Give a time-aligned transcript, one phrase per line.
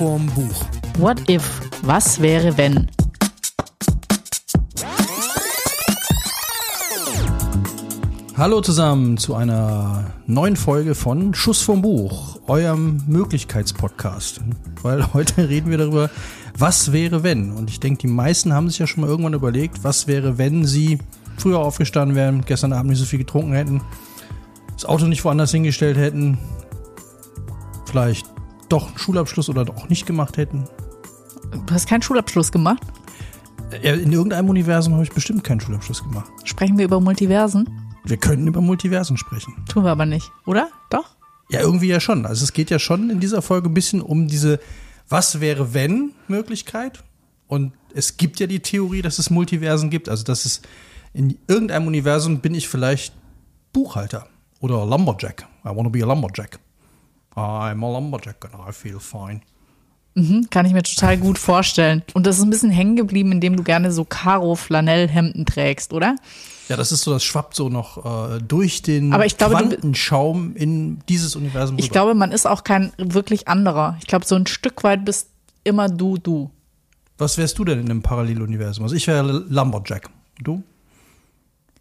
[0.00, 0.64] vorm Buch.
[0.96, 1.60] What if?
[1.82, 2.88] Was wäre, wenn?
[8.34, 14.40] Hallo zusammen zu einer neuen Folge von Schuss vom Buch, eurem Möglichkeitspodcast.
[14.80, 16.08] Weil heute reden wir darüber,
[16.56, 17.52] was wäre wenn.
[17.52, 20.64] Und ich denke, die meisten haben sich ja schon mal irgendwann überlegt, was wäre, wenn
[20.64, 20.98] sie
[21.36, 23.82] früher aufgestanden wären, gestern Abend nicht so viel getrunken hätten,
[24.72, 26.38] das Auto nicht woanders hingestellt hätten,
[27.84, 28.24] vielleicht
[28.70, 30.68] doch einen Schulabschluss oder doch nicht gemacht hätten.
[31.66, 32.82] Du hast keinen Schulabschluss gemacht?
[33.82, 36.30] In irgendeinem Universum habe ich bestimmt keinen Schulabschluss gemacht.
[36.44, 37.68] Sprechen wir über Multiversen?
[38.04, 39.54] Wir könnten über Multiversen sprechen.
[39.68, 40.68] Tun wir aber nicht, oder?
[40.88, 41.16] Doch?
[41.50, 42.26] Ja, irgendwie ja schon.
[42.26, 44.60] Also es geht ja schon in dieser Folge ein bisschen um diese
[45.08, 47.02] Was wäre wenn Möglichkeit.
[47.46, 50.08] Und es gibt ja die Theorie, dass es Multiversen gibt.
[50.08, 50.62] Also dass es
[51.12, 53.14] in irgendeinem Universum bin ich vielleicht
[53.72, 54.28] Buchhalter
[54.60, 55.46] oder Lumberjack.
[55.64, 56.60] I want to be a Lumberjack.
[57.36, 59.40] I'm a Lumberjack and I feel fine.
[60.14, 62.02] Mhm, kann ich mir total gut vorstellen.
[62.14, 66.16] Und das ist ein bisschen hängen geblieben, indem du gerne so Karo-Flanellhemden trägst, oder?
[66.68, 69.68] Ja, das ist so, das schwappt so noch äh, durch den Aber ich glaube, du-
[69.68, 71.92] Quantenschaum in dieses Universum Ich rüber.
[71.92, 73.96] glaube, man ist auch kein wirklich anderer.
[74.00, 75.28] Ich glaube, so ein Stück weit bist
[75.62, 76.50] immer du, du.
[77.18, 78.82] Was wärst du denn in einem Paralleluniversum?
[78.84, 80.10] Also ich wäre Lumberjack.
[80.42, 80.62] Du?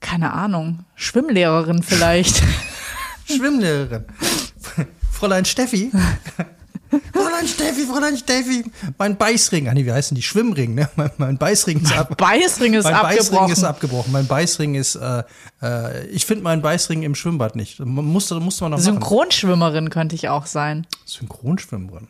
[0.01, 0.85] Keine Ahnung.
[0.95, 2.43] Schwimmlehrerin vielleicht.
[3.25, 4.05] Schwimmlehrerin.
[5.19, 5.91] Fräulein Steffi.
[7.13, 8.63] Fräulein Steffi, Fräulein Steffi.
[8.97, 9.67] Mein Beißring.
[9.67, 10.21] Ah, nee, wie heißen die?
[10.21, 10.89] Schwimmring, ne?
[10.95, 12.15] Mein, mein Beißring ist ab.
[12.17, 13.51] Beißring ist mein Beißring abgebrochen.
[13.51, 14.11] ist abgebrochen.
[14.13, 15.23] Mein Beißring ist, äh,
[15.61, 17.79] äh, ich finde meinen Beißring im Schwimmbad nicht.
[17.81, 18.93] Musste, musste man noch machen.
[18.93, 20.87] Synchronschwimmerin könnte ich auch sein.
[21.05, 22.07] Synchronschwimmerin.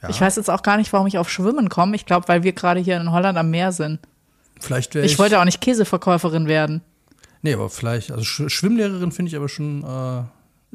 [0.00, 0.10] Ja.
[0.10, 1.96] Ich weiß jetzt auch gar nicht, warum ich auf Schwimmen komme.
[1.96, 3.98] Ich glaube, weil wir gerade hier in Holland am Meer sind.
[4.60, 5.12] Vielleicht wäre ich.
[5.12, 6.82] Ich wollte auch nicht Käseverkäuferin werden.
[7.42, 8.12] Nee, aber vielleicht.
[8.12, 9.82] Also Sch Schwimmlehrerin finde ich aber schon.
[9.82, 10.22] Äh,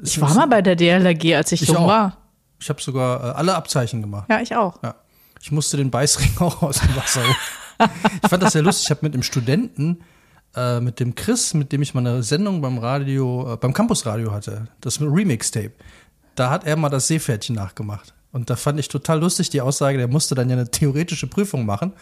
[0.02, 1.88] ist Ich war mal bei der DLRG, als ich, Ich jung auch.
[1.88, 2.17] war.
[2.59, 4.28] Ich habe sogar äh, alle Abzeichen gemacht.
[4.30, 4.81] Ja, ich auch.
[4.83, 4.95] Ja.
[5.42, 7.36] Ich musste den Beißring auch aus dem Wasser holen.
[8.23, 8.86] Ich fand das sehr lustig.
[8.88, 10.02] Ich habe mit einem Studenten,
[10.55, 14.32] äh, mit dem Chris, mit dem ich mal eine Sendung beim Radio, äh, beim Campusradio
[14.32, 15.71] hatte, das Remix-Tape,
[16.36, 18.14] da hat er mal das Seepferdchen nachgemacht.
[18.32, 21.65] Und da fand ich total lustig die Aussage, der musste dann ja eine theoretische Prüfung
[21.65, 21.93] machen.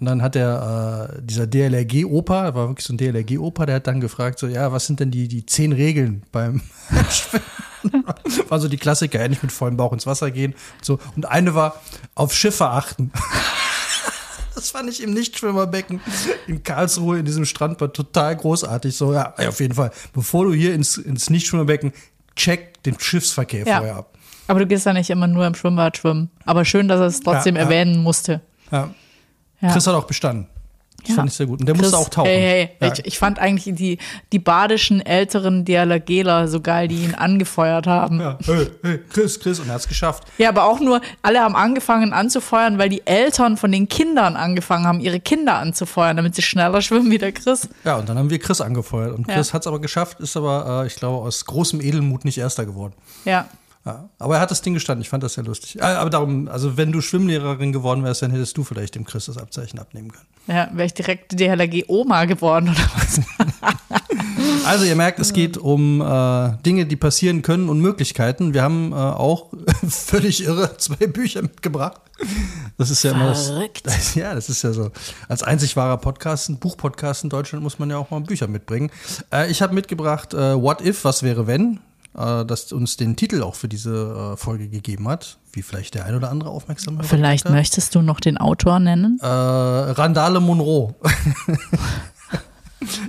[0.00, 4.00] Und dann hat der, äh, dieser DLRG-Opa, war wirklich so ein DLRG-Opa, der hat dann
[4.00, 6.62] gefragt, so, ja, was sind denn die, die zehn Regeln beim
[7.10, 7.44] Schwimmen?
[8.48, 10.52] war so die Klassiker, ja, nicht mit vollem Bauch ins Wasser gehen.
[10.52, 10.98] Und, so.
[11.16, 11.80] und eine war,
[12.14, 13.12] auf Schiffe achten.
[14.54, 16.00] Das fand ich im Nichtschwimmerbecken
[16.48, 18.96] in Karlsruhe in diesem Strandbad total großartig.
[18.96, 21.92] So, ja, auf jeden Fall, bevor du hier ins, ins Nichtschwimmerbecken,
[22.34, 23.76] check den Schiffsverkehr Ja.
[23.76, 24.18] vorher ab.
[24.48, 26.30] Aber du gehst ja nicht immer nur im Schwimmbad schwimmen.
[26.44, 27.62] Aber schön, dass er es trotzdem ja.
[27.62, 28.40] erwähnen musste.
[28.72, 28.92] Ja.
[29.60, 29.72] Ja.
[29.72, 30.46] Chris hat auch bestanden.
[31.00, 31.14] Das Ja.
[31.14, 31.60] fand ich sehr gut.
[31.60, 32.26] Und der Chris, musste auch tauchen.
[32.28, 32.92] Hey, hey, Ja.
[32.92, 33.98] ich, ich fand eigentlich die,
[34.32, 38.18] die badischen älteren DLRGler so geil, die ihn angefeuert haben.
[38.20, 38.36] Ja.
[38.40, 38.54] ja.
[38.54, 39.60] Hey, hey, Chris, Chris.
[39.60, 40.24] Und er hat es geschafft.
[40.44, 44.98] aber auch nur, alle haben angefangen anzufeuern, weil die Eltern von den Kindern angefangen haben,
[45.00, 47.68] ihre Kinder anzufeuern, damit sie schneller schwimmen wie der Chris.
[47.84, 49.16] Ja, und dann haben wir Chris angefeuert.
[49.16, 49.34] Und Ja.
[49.34, 52.66] Chris hat es aber geschafft, ist aber, äh, ich glaube, aus großem Edelmut nicht Erster
[52.66, 52.94] geworden.
[53.24, 53.46] Ja.
[53.88, 54.08] Ja.
[54.18, 55.00] Aber er hat das Ding gestanden.
[55.02, 55.76] Ich fand das sehr lustig.
[55.80, 59.26] Äh, Aber darum, also wenn du Schwimmlehrerin geworden wärst, dann hättest du vielleicht dem Chris
[59.26, 60.26] das Abzeichen abnehmen können.
[60.46, 63.20] Ja, wäre ich direkt DLRG-Oma geworden oder was?
[64.64, 68.52] Also ihr merkt, es geht um äh, Dinge, die passieren können und Möglichkeiten.
[68.52, 69.46] Wir haben äh, auch
[69.88, 72.00] völlig irre zwei Bücher mitgebracht.
[72.76, 73.86] Das ist ja immer Verrückt.
[73.86, 74.14] das.
[74.14, 74.90] Ja, das ist ja so.
[75.28, 78.90] Als einzig wahrer Podcast, ein Buchpodcast in Deutschland muss man ja auch mal Bücher mitbringen.
[79.32, 81.80] Äh, ich habe mitgebracht äh, What If, was wäre wenn,
[82.18, 85.38] äh, das uns den Titel auch für diese äh, Folge gegeben hat.
[85.52, 87.54] Wie vielleicht der ein oder andere aufmerksam Vielleicht kennt.
[87.54, 89.18] möchtest du noch den Autor nennen?
[89.22, 90.94] Äh, Randale Monroe.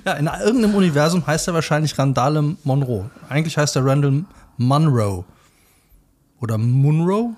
[0.05, 3.09] ja, in irgendeinem Universum heißt er wahrscheinlich Randale Monroe.
[3.27, 4.23] Eigentlich heißt er Randall
[4.57, 5.25] Monroe.
[6.41, 7.33] Oder Munro?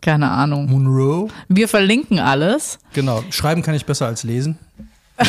[0.00, 0.68] Keine Ahnung.
[0.68, 1.28] Monroe?
[1.48, 2.78] Wir verlinken alles.
[2.94, 3.22] Genau.
[3.30, 4.58] Schreiben kann ich besser als lesen.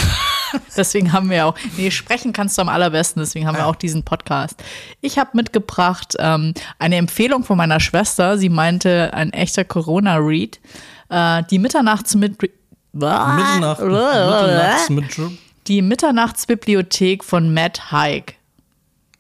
[0.78, 4.04] Deswegen haben wir auch, nee, sprechen kannst du am allerbesten, deswegen haben wir auch diesen
[4.04, 4.62] Podcast.
[5.02, 8.38] Ich habe mitgebracht ähm, eine Empfehlung von meiner Schwester.
[8.38, 10.60] Sie meinte, ein echter Corona-Read.
[11.10, 12.42] Äh, die Mitternachts mit
[12.94, 15.06] Mitternacht, Mitternachts mit.
[15.68, 18.38] Die Mitternachtsbibliothek von Matt Haig.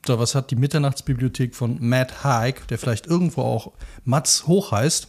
[0.06, 3.72] So, was hat die Mitternachtsbibliothek von Matt Haig, der vielleicht irgendwo auch
[4.04, 5.08] Mats Hoch heißt?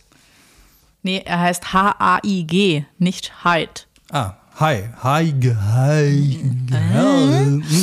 [1.03, 3.83] Nee, er heißt H-A-I-G, nicht Hyde.
[4.11, 6.39] Ah, Hi, Haig, Haig,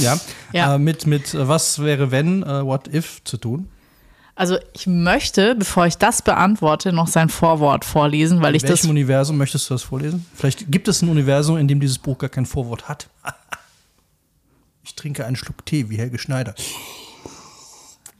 [0.02, 0.18] ja,
[0.54, 0.76] Ja.
[0.76, 3.70] Äh, mit, mit äh, was wäre wenn, äh, what if zu tun?
[4.36, 8.80] Also ich möchte, bevor ich das beantworte, noch sein Vorwort vorlesen, weil ich In das
[8.84, 10.26] welchem Universum möchtest du das vorlesen?
[10.34, 13.10] Vielleicht gibt es ein Universum, in dem dieses Buch gar kein Vorwort hat.
[14.82, 16.56] Ich trinke einen Schluck Tee, wie Helge Schneider.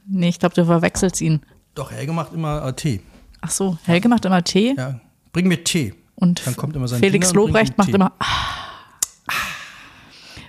[0.06, 1.40] Nee, ich glaube, du verwechselst ihn.
[1.74, 3.00] Doch, Helge macht immer äh, Tee.
[3.40, 4.74] Ach so, Helge macht immer Tee.
[4.78, 5.00] Ja,
[5.32, 5.94] Bring mir Tee.
[6.20, 8.12] Und Dann kommt immer sein Felix Lobrecht macht immer.
[8.18, 8.26] "Ah."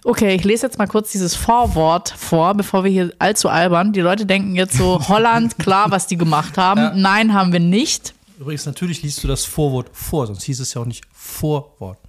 [0.04, 3.94] Okay, ich lese jetzt mal kurz dieses Vorwort vor, bevor wir hier allzu albern.
[3.94, 6.82] Die Leute denken jetzt so, Holland, klar, was die gemacht haben.
[6.82, 6.94] Ja.
[6.96, 8.16] Nein, haben wir nicht.
[8.40, 12.00] Übrigens, natürlich liest du das Vorwort vor, sonst hieß es ja auch nicht Vorwort.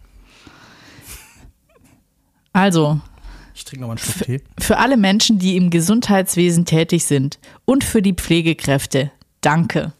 [2.55, 3.00] Also,
[3.55, 4.41] Ich trinke nochmal einen Schluck Tee.
[4.59, 9.11] für alle Menschen, die im Gesundheitswesen tätig sind und für die Pflegekräfte,
[9.43, 9.93] danke.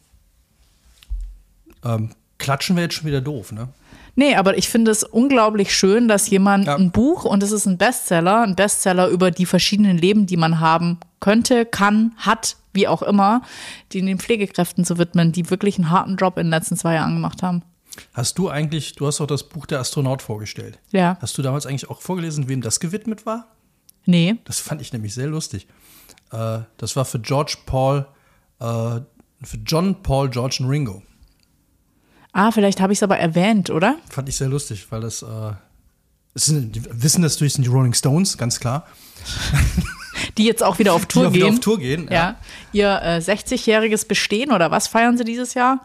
[1.85, 3.69] Ähm, klatschen wäre jetzt schon wieder doof, ne?
[4.15, 6.75] Nee, aber ich finde es unglaublich schön, dass jemand Ja.
[6.77, 10.61] ein Buch, und es ist ein Bestseller, ein Bestseller über die verschiedenen Leben, die man
[10.61, 13.41] haben könnte, kann, hat, wie auch immer,
[13.93, 17.15] die den Pflegekräften zu widmen, die wirklich einen harten Job in den letzten zwei Jahren
[17.15, 17.62] gemacht haben.
[18.12, 20.79] Hast du eigentlich, du hast auch das Buch Der Astronaut vorgestellt.
[20.91, 21.17] Ja.
[21.23, 23.47] Hast du damals eigentlich auch vorgelesen, wem das gewidmet war?
[24.05, 24.37] Nee.
[24.45, 25.67] Das fand ich nämlich sehr lustig.
[26.33, 28.06] Äh, das war für George Paul,
[28.61, 28.65] äh,
[29.43, 31.03] für John Paul, George und Ringo.
[32.32, 33.96] Ah, vielleicht habe ich es aber erwähnt, oder?
[34.11, 35.26] Fand ich sehr lustig, weil das, äh,
[36.34, 38.87] es sind, die wissen das natürlich sind die Rolling Stones, ganz klar.
[40.38, 41.55] Die jetzt auch wieder auf Tour die auch wieder gehen.
[41.55, 42.08] auf Tour gehen.
[42.11, 42.37] Ja.
[42.73, 45.84] Ihr äh, 60-jähriges Bestehen oder was feiern sie dieses Jahr?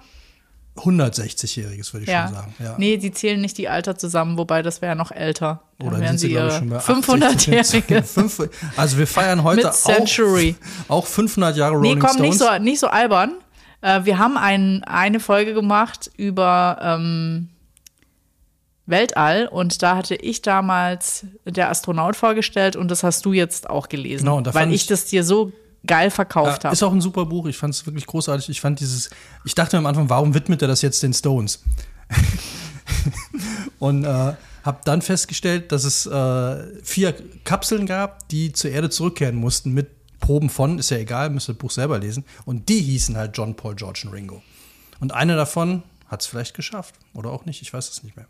[0.77, 2.53] 160-jähriges, würde ich schon sagen.
[2.59, 2.75] Ja.
[2.77, 5.61] Nee, sie zählen nicht die Alter zusammen, wobei das wäre noch älter.
[5.79, 6.77] Dann Oder wären sind sie, sie glaube ich, ihr schon bei
[7.19, 8.03] 500-jährige.
[8.03, 9.75] 500 Also wir feiern heute auch,
[10.87, 12.29] auch 500 Jahre Rolling Nee, komm, Stones.
[12.29, 13.33] nicht so, nicht so albern.
[13.81, 17.49] Äh, wir haben ein, eine Folge gemacht über ähm,
[18.85, 23.89] Weltall und da hatte ich damals der Astronaut vorgestellt und das hast du jetzt auch
[23.89, 25.51] gelesen, Genau, und da weil ich, ich- das dir so
[25.85, 26.73] geil verkauft Ja, habe.
[26.73, 27.45] ist auch ein super Buch.
[27.47, 28.49] Ich fand es wirklich großartig.
[28.49, 29.09] Ich fand dieses,
[29.45, 31.63] ich dachte mir am Anfang, warum widmet er das jetzt den Stones?
[33.79, 34.07] Und äh,
[34.63, 37.13] habe dann festgestellt, dass es äh, vier
[37.43, 39.87] Kapseln gab, die zur Erde zurückkehren mussten mit
[40.27, 42.25] Proben von, ist ja egal, müsst ihr das Buch selber lesen.
[42.43, 44.43] Und die hießen halt John, Paul, George und Ringo.
[44.99, 46.95] Und eine davon hat es vielleicht geschafft.
[47.13, 48.27] Oder auch nicht, ich weiß es nicht mehr.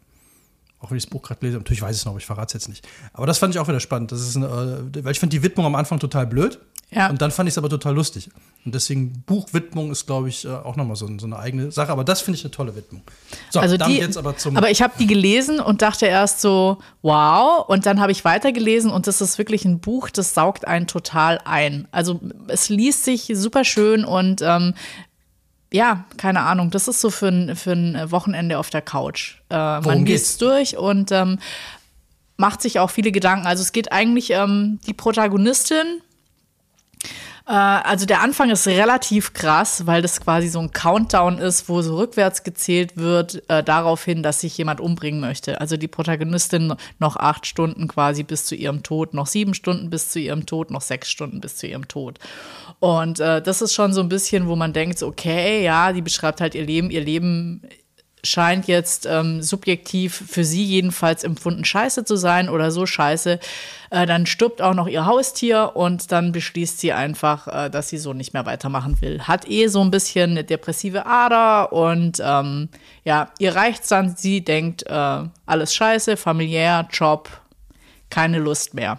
[0.79, 2.49] Auch wenn ich das Buch gerade lese, natürlich weiß ich es noch, aber ich verrate
[2.49, 2.87] es jetzt nicht.
[3.13, 4.11] Aber das fand ich auch wieder spannend.
[4.11, 4.45] Das ist eine,
[4.93, 6.59] äh, weil ich fand die Widmung am Anfang total blöd.
[6.89, 7.09] Ja.
[7.09, 8.29] Und dann fand ich es aber total lustig.
[8.63, 11.91] Und deswegen Buchwidmung ist, glaube ich, äh, auch nochmal so, so eine eigene Sache.
[11.91, 13.01] Aber das finde ich eine tolle Widmung.
[13.49, 14.55] So, also die, jetzt aber zum.
[14.55, 17.67] aber ich habe die gelesen und dachte erst so, wow.
[17.67, 21.39] Und dann habe ich weitergelesen und das ist wirklich ein Buch, das saugt einen total
[21.43, 21.89] ein.
[21.91, 24.73] Also es liest sich super schön und ähm,
[25.73, 26.71] ja, keine Ahnung.
[26.71, 29.39] Das ist so für ein, für ein Wochenende auf der Couch.
[29.49, 30.37] Äh, man liest geht's?
[30.37, 31.39] durch und ähm,
[32.37, 33.45] macht sich auch viele Gedanken.
[33.45, 36.01] Also es geht eigentlich ähm, die Protagonistin.
[37.47, 41.81] Äh, also der Anfang ist relativ krass, weil das quasi so ein Countdown ist, wo
[41.81, 45.61] so rückwärts gezählt wird, äh, darauf hin, dass sich jemand umbringen möchte.
[45.61, 50.09] Also die Protagonistin noch acht Stunden quasi bis zu ihrem Tod, noch sieben Stunden bis
[50.09, 52.19] zu ihrem Tod, noch sechs Stunden bis zu ihrem Tod.
[52.79, 56.41] Und äh, das ist schon so ein bisschen, wo man denkt, okay, ja, die beschreibt
[56.41, 57.61] halt ihr Leben, ihr Leben
[58.23, 63.39] scheint jetzt ähm, subjektiv für sie jedenfalls empfunden scheiße zu sein oder so scheiße.
[63.89, 67.97] Äh, dann stirbt auch noch ihr Haustier und dann beschließt sie einfach, äh, dass sie
[67.97, 69.21] so nicht mehr weitermachen will.
[69.21, 72.69] Hat eh so ein bisschen eine depressive Ader und ähm,
[73.03, 74.15] ja, ihr reicht's dann.
[74.15, 77.29] Sie denkt, äh, alles scheiße, familiär, Job,
[78.09, 78.97] keine Lust mehr.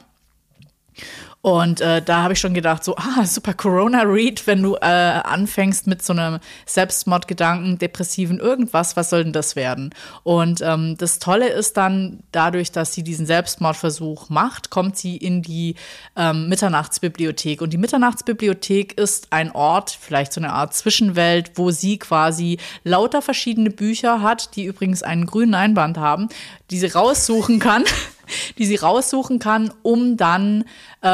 [1.49, 5.87] Und äh, da habe ich schon gedacht, so, ah, super Corona-Read, wenn du äh, anfängst
[5.87, 9.95] mit so einem Selbstmordgedanken, depressiven irgendwas, was soll denn das werden?
[10.25, 15.41] Und ähm, das Tolle ist dann, dadurch, dass sie diesen Selbstmordversuch macht, kommt sie in
[15.41, 15.77] die
[16.17, 17.63] ähm, Mitternachtsbibliothek.
[17.63, 23.23] Und die Mitternachtsbibliothek ist ein Ort, vielleicht so eine Art Zwischenwelt, wo sie quasi lauter
[23.23, 26.29] verschiedene Bücher hat, die übrigens einen grünen Einband haben,
[26.71, 27.85] die sie raussuchen kann.
[28.59, 30.65] die sie raussuchen kann, um dann
[31.03, 31.09] äh,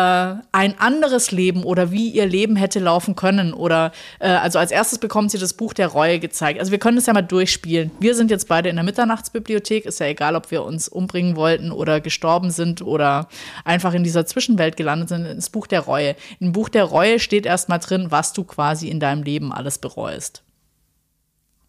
[0.52, 3.52] ein anderes Leben oder wie ihr Leben hätte laufen können.
[3.52, 6.60] Oder äh, also als erstes bekommt sie das Buch der Reue gezeigt.
[6.60, 7.90] Also wir können das ja mal durchspielen.
[8.00, 9.84] Wir sind jetzt beide in der Mitternachtsbibliothek.
[9.86, 13.28] Ist ja egal, ob wir uns umbringen wollten oder gestorben sind oder
[13.64, 15.24] einfach in dieser Zwischenwelt gelandet sind.
[15.24, 16.16] Das Buch der Reue.
[16.40, 20.42] Im Buch der Reue steht erstmal drin, was du quasi in deinem Leben alles bereust.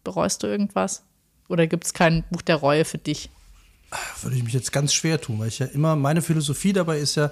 [0.04, 1.02] Bereust du irgendwas?
[1.48, 3.30] Oder gibt es kein Buch der Reue für dich?
[4.22, 7.14] Würde ich mich jetzt ganz schwer tun, weil ich ja immer, meine Philosophie dabei ist
[7.14, 7.30] ja,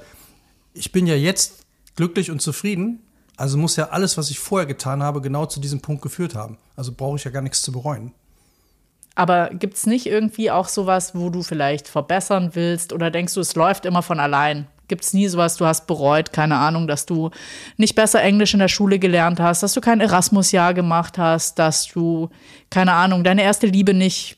[0.72, 1.64] ich bin ja jetzt
[1.96, 3.00] glücklich und zufrieden,
[3.36, 6.56] also muss ja alles, was ich vorher getan habe, genau zu diesem Punkt geführt haben.
[6.76, 8.12] Also brauche ich ja gar nichts zu bereuen.
[9.16, 13.40] Aber gibt es nicht irgendwie auch sowas, wo du vielleicht verbessern willst oder denkst du,
[13.40, 14.66] es läuft immer von allein?
[14.88, 17.30] Gibt es nie sowas, du hast bereut, keine Ahnung, dass du
[17.76, 21.86] nicht besser Englisch in der Schule gelernt hast, dass du kein Erasmus-Jahr gemacht hast, dass
[21.86, 22.28] du,
[22.70, 24.36] keine Ahnung, deine erste Liebe nicht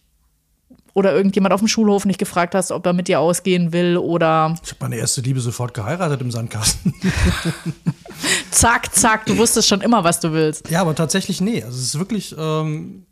[0.96, 4.54] oder irgendjemand auf dem Schulhof nicht gefragt hast, ob er mit dir ausgehen will oder
[4.64, 6.94] Ich habe meine erste Liebe sofort geheiratet im Sandkasten.
[8.50, 10.70] zack, zack, du wusstest schon immer, was du willst.
[10.70, 11.62] ja, aber tatsächlich nee.
[11.62, 13.04] Also es ist wirklich, ähm,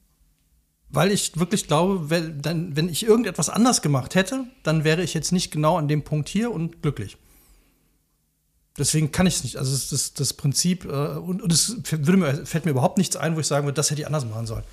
[0.89, 5.13] weil ich wirklich glaube, wenn, dann, wenn ich irgendetwas anders gemacht hätte, dann wäre ich
[5.13, 7.19] jetzt nicht genau an dem Punkt hier und glücklich.
[8.79, 9.59] Deswegen kann ich es nicht.
[9.59, 13.37] Also das, das, das Prinzip, äh, und, es würde mir, fällt mir überhaupt nichts ein,
[13.37, 14.65] wo ich sagen würde, das hätte ich anders machen sollen.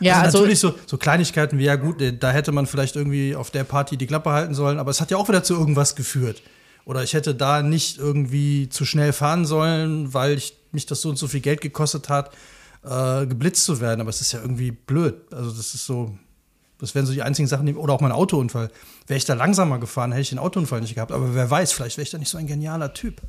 [0.00, 3.36] Ja, also, natürlich so, so Kleinigkeiten wie, ja gut, äh, da hätte man vielleicht irgendwie
[3.36, 5.94] auf der Party die Klappe halten sollen, aber es hat ja auch wieder zu irgendwas
[5.94, 6.42] geführt.
[6.84, 11.10] Oder ich hätte da nicht irgendwie zu schnell fahren sollen, weil ich, mich das so
[11.10, 12.32] und so viel Geld gekostet hat,
[12.84, 14.00] äh, geblitzt zu werden.
[14.00, 15.14] Aber es ist ja irgendwie blöd.
[15.32, 16.16] Also das ist so,
[16.78, 18.70] das wären so die einzigen Sachen, die, oder auch mein Autounfall.
[19.06, 21.12] Wäre ich da langsamer gefahren, hätte ich den Autounfall nicht gehabt.
[21.12, 23.20] Aber wer weiß, vielleicht wäre ich da nicht so ein genialer Typ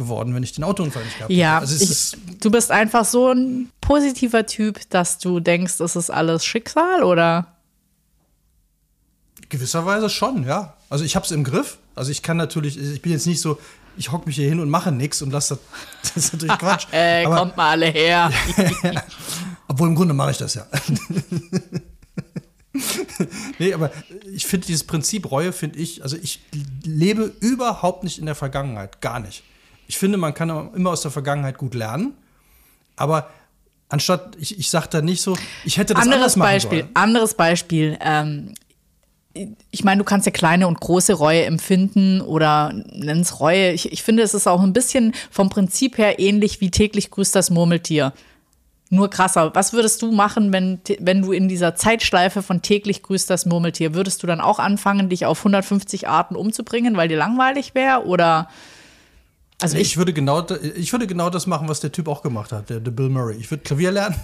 [0.00, 1.72] geworden, wenn ich den Autounfall nicht gehabt ja, hätte.
[1.72, 6.44] Also ich, du bist einfach so ein positiver Typ, dass du denkst, es ist alles
[6.44, 7.46] Schicksal, oder?
[9.50, 10.74] Gewisserweise schon, ja.
[10.88, 11.78] Also ich habe es im Griff.
[11.94, 13.58] Also ich kann natürlich, ich bin jetzt nicht so,
[13.98, 15.58] ich hocke mich hier hin und mache nichts und lasse
[16.02, 16.86] das, das ist natürlich Quatsch.
[16.92, 18.32] äh, Aber, kommt mal alle her.
[19.68, 20.66] Obwohl im Grunde mache ich das ja.
[23.58, 23.90] nee, aber
[24.32, 26.40] ich finde dieses Prinzip Reue, finde ich, also ich
[26.84, 29.42] lebe überhaupt nicht in der Vergangenheit, gar nicht.
[29.90, 32.14] Ich finde, man kann immer aus der Vergangenheit gut lernen,
[32.94, 33.28] aber
[33.88, 36.90] anstatt, ich, ich sage da nicht so, ich hätte das anderes anders machen Beispiel, sollen.
[36.94, 38.54] Anderes Beispiel, ähm,
[39.72, 43.72] ich meine, du kannst ja kleine und große Reue empfinden oder nenn's Reue.
[43.72, 47.34] Ich, ich finde, es ist auch ein bisschen vom Prinzip her ähnlich wie täglich grüßt
[47.34, 48.12] das Murmeltier.
[48.90, 49.52] Nur krasser.
[49.56, 53.92] Was würdest du machen, wenn, wenn du in dieser Zeitschleife von täglich grüßt das Murmeltier,
[53.92, 58.06] würdest du dann auch anfangen, dich auf 150 Arten umzubringen, weil dir langweilig wäre?
[58.06, 58.48] Oder
[59.60, 62.52] also ich, ich, würde genau, ich würde genau das machen, was der Typ auch gemacht
[62.52, 63.36] hat, der, der Bill Murray.
[63.36, 64.16] Ich würde Klavier lernen.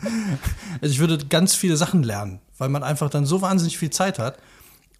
[0.80, 4.18] also ich würde ganz viele Sachen lernen weil man einfach dann so wahnsinnig viel Zeit
[4.18, 4.38] hat,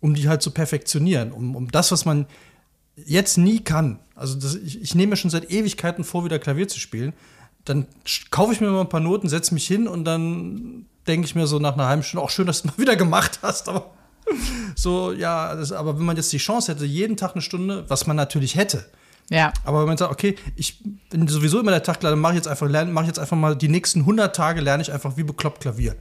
[0.00, 2.26] um die halt zu perfektionieren, um, um das, was man
[2.96, 3.98] jetzt nie kann.
[4.14, 7.12] Also das, ich, ich nehme mir schon seit Ewigkeiten vor, wieder Klavier zu spielen.
[7.64, 7.86] Dann
[8.30, 11.46] kaufe ich mir mal ein paar Noten, setze mich hin und dann denke ich mir
[11.46, 13.90] so nach einer halben Stunde, auch schön, dass du mal wieder gemacht hast, aber
[14.76, 18.06] so, ja, das, aber wenn man jetzt die Chance hätte, jeden Tag eine Stunde, was
[18.06, 18.84] man natürlich hätte.
[19.30, 19.52] Ja.
[19.64, 22.38] Aber wenn man sagt, okay, ich bin sowieso immer der Tag klar, dann mache ich
[22.38, 25.22] jetzt einfach, mache ich jetzt einfach mal die nächsten 100 Tage lerne ich einfach wie
[25.22, 25.96] bekloppt Klavier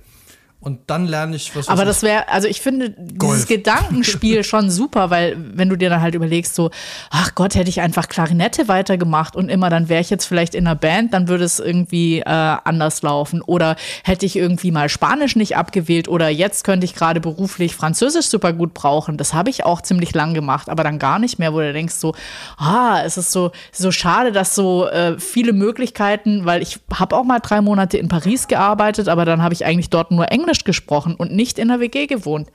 [0.60, 1.70] und dann lerne ich was.
[1.70, 3.34] Aber das wäre, also ich finde Golf.
[3.34, 6.72] dieses Gedankenspiel schon super, weil wenn du dir dann halt überlegst, so,
[7.10, 10.68] ach Gott, hätte ich einfach Klarinette weitergemacht und immer, dann wäre ich jetzt vielleicht in
[10.68, 13.42] einer Band, dann würde es irgendwie äh, anders laufen.
[13.44, 18.28] Oder hätte ich irgendwie mal Spanisch nicht abgewählt oder jetzt könnte ich gerade beruflich Französisch
[18.28, 19.16] super gut brauchen.
[19.16, 21.96] Das habe ich auch ziemlich lang gemacht, aber dann gar nicht mehr, wo du denkst
[21.96, 22.14] so,
[22.58, 27.24] ah, es ist so, so schade, dass so äh, viele Möglichkeiten, weil ich habe auch
[27.24, 30.63] mal drei Monate in Paris gearbeitet, aber dann habe ich eigentlich dort nur Englisch Englisch
[30.63, 32.48] gesprochen und nicht in der WG gewohnt.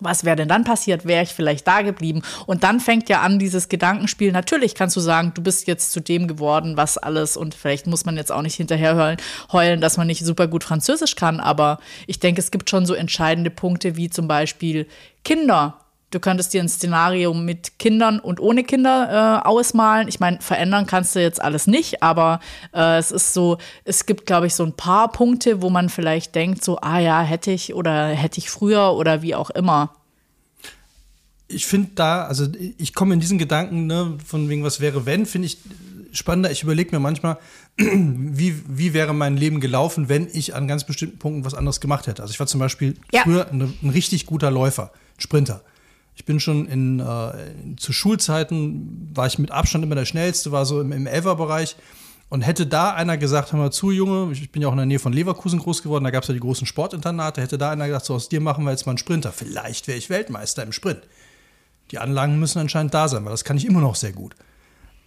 [0.00, 1.06] Was wäre denn dann passiert?
[1.06, 2.22] Wäre ich vielleicht da geblieben?
[2.46, 4.32] Und dann fängt ja an dieses Gedankenspiel.
[4.32, 7.36] Natürlich kannst du sagen, du bist jetzt zu dem geworden, was alles.
[7.36, 9.16] Und vielleicht muss man jetzt auch nicht hinterher
[9.52, 11.38] heulen, dass man nicht super gut Französisch kann.
[11.38, 11.78] Aber
[12.08, 14.88] ich denke, es gibt schon so entscheidende Punkte wie zum Beispiel
[15.22, 15.78] Kinder.
[16.14, 20.06] Du könntest dir ein Szenario mit Kindern und ohne Kinder äh, ausmalen.
[20.06, 22.38] Ich meine, verändern kannst du jetzt alles nicht, aber
[22.72, 26.36] äh, es ist so, es gibt, glaube ich, so ein paar Punkte, wo man vielleicht
[26.36, 29.96] denkt, so, ah ja, hätte ich oder hätte ich früher oder wie auch immer.
[31.48, 32.46] Ich finde da, also
[32.78, 35.58] ich komme in diesen Gedanken, ne, von wegen, was wäre, wenn, finde ich
[36.12, 36.52] spannender.
[36.52, 37.38] Ich überlege mir manchmal,
[37.76, 42.06] wie, wie wäre mein Leben gelaufen, wenn ich an ganz bestimmten Punkten was anderes gemacht
[42.06, 42.22] hätte.
[42.22, 43.22] Also ich war zum Beispiel ja.
[43.24, 45.64] früher ein, ein richtig guter Läufer, Sprinter.
[46.24, 50.64] Ich bin schon in, äh, zu Schulzeiten, war ich mit Abstand immer der Schnellste, war
[50.64, 51.76] so im, im Elferbereich.
[52.30, 54.86] Und hätte da einer gesagt, hör mal zu, Junge, ich bin ja auch in der
[54.86, 57.88] Nähe von Leverkusen groß geworden, da gab es ja die großen Sportinternate, hätte da einer
[57.88, 59.32] gesagt, so aus dir machen wir jetzt mal einen Sprinter.
[59.32, 61.02] Vielleicht wäre ich Weltmeister im Sprint.
[61.90, 64.34] Die Anlagen müssen anscheinend da sein, weil das kann ich immer noch sehr gut.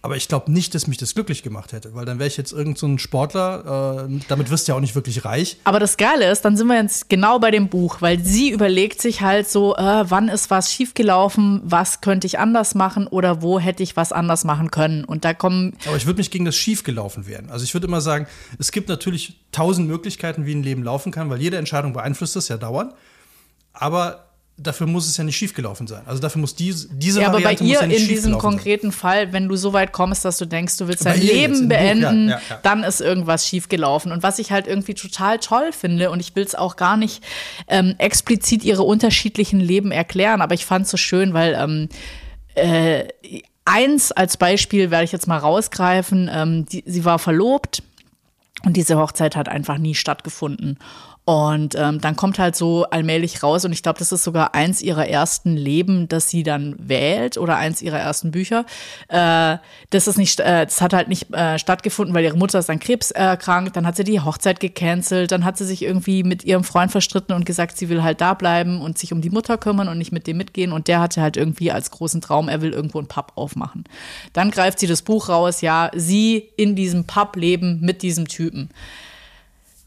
[0.00, 2.52] Aber ich glaube nicht, dass mich das glücklich gemacht hätte, weil dann wäre ich jetzt
[2.52, 5.56] irgend so ein Sportler, äh, damit wirst du ja auch nicht wirklich reich.
[5.64, 9.02] Aber das Geile ist, dann sind wir jetzt genau bei dem Buch, weil sie überlegt
[9.02, 13.58] sich halt so, äh, wann ist was schiefgelaufen, was könnte ich anders machen oder wo
[13.58, 15.04] hätte ich was anders machen können.
[15.04, 15.76] Und da kommen.
[15.86, 17.50] Aber ich würde mich gegen das schiefgelaufen werden.
[17.50, 18.28] Also ich würde immer sagen,
[18.58, 22.46] es gibt natürlich tausend Möglichkeiten, wie ein Leben laufen kann, weil jede Entscheidung beeinflusst das
[22.46, 22.94] ja dauernd.
[23.72, 24.27] Aber
[24.58, 26.02] dafür muss es ja nicht schiefgelaufen sein.
[26.06, 28.98] Also dafür muss diese, diese ja, Variante aber bei ihr ja in diesem konkreten sein.
[28.98, 32.40] Fall, wenn du so weit kommst, dass du denkst, du willst dein Leben beenden, ja,
[32.50, 34.12] ja, dann ist irgendwas schiefgelaufen.
[34.12, 37.22] Und was ich halt irgendwie total toll finde, und ich will es auch gar nicht
[37.68, 41.88] ähm, explizit ihre unterschiedlichen Leben erklären, aber ich fand es so schön, weil ähm,
[42.54, 43.04] äh,
[43.64, 46.30] eins als Beispiel werde ich jetzt mal rausgreifen.
[46.32, 47.82] Ähm, die, sie war verlobt
[48.64, 50.78] Und diese Hochzeit hat einfach nie stattgefunden.
[51.28, 54.80] Und ähm, dann kommt halt so allmählich raus, und ich glaube, das ist sogar eins
[54.80, 58.64] ihrer ersten Leben, das sie dann wählt oder eins ihrer ersten Bücher.
[59.08, 59.58] Äh,
[59.90, 62.78] das ist nicht, äh, das hat halt nicht äh, stattgefunden, weil ihre Mutter ist an
[62.78, 63.76] Krebs erkrankt.
[63.76, 65.30] Dann hat sie die Hochzeit gecancelt.
[65.30, 68.32] Dann hat sie sich irgendwie mit ihrem Freund verstritten und gesagt, sie will halt da
[68.32, 70.72] bleiben und sich um die Mutter kümmern und nicht mit dem mitgehen.
[70.72, 73.84] Und der hatte halt irgendwie als großen Traum, er will irgendwo einen Pub aufmachen.
[74.32, 78.70] Dann greift sie das Buch raus, ja, sie in diesem Pub leben mit diesem Typen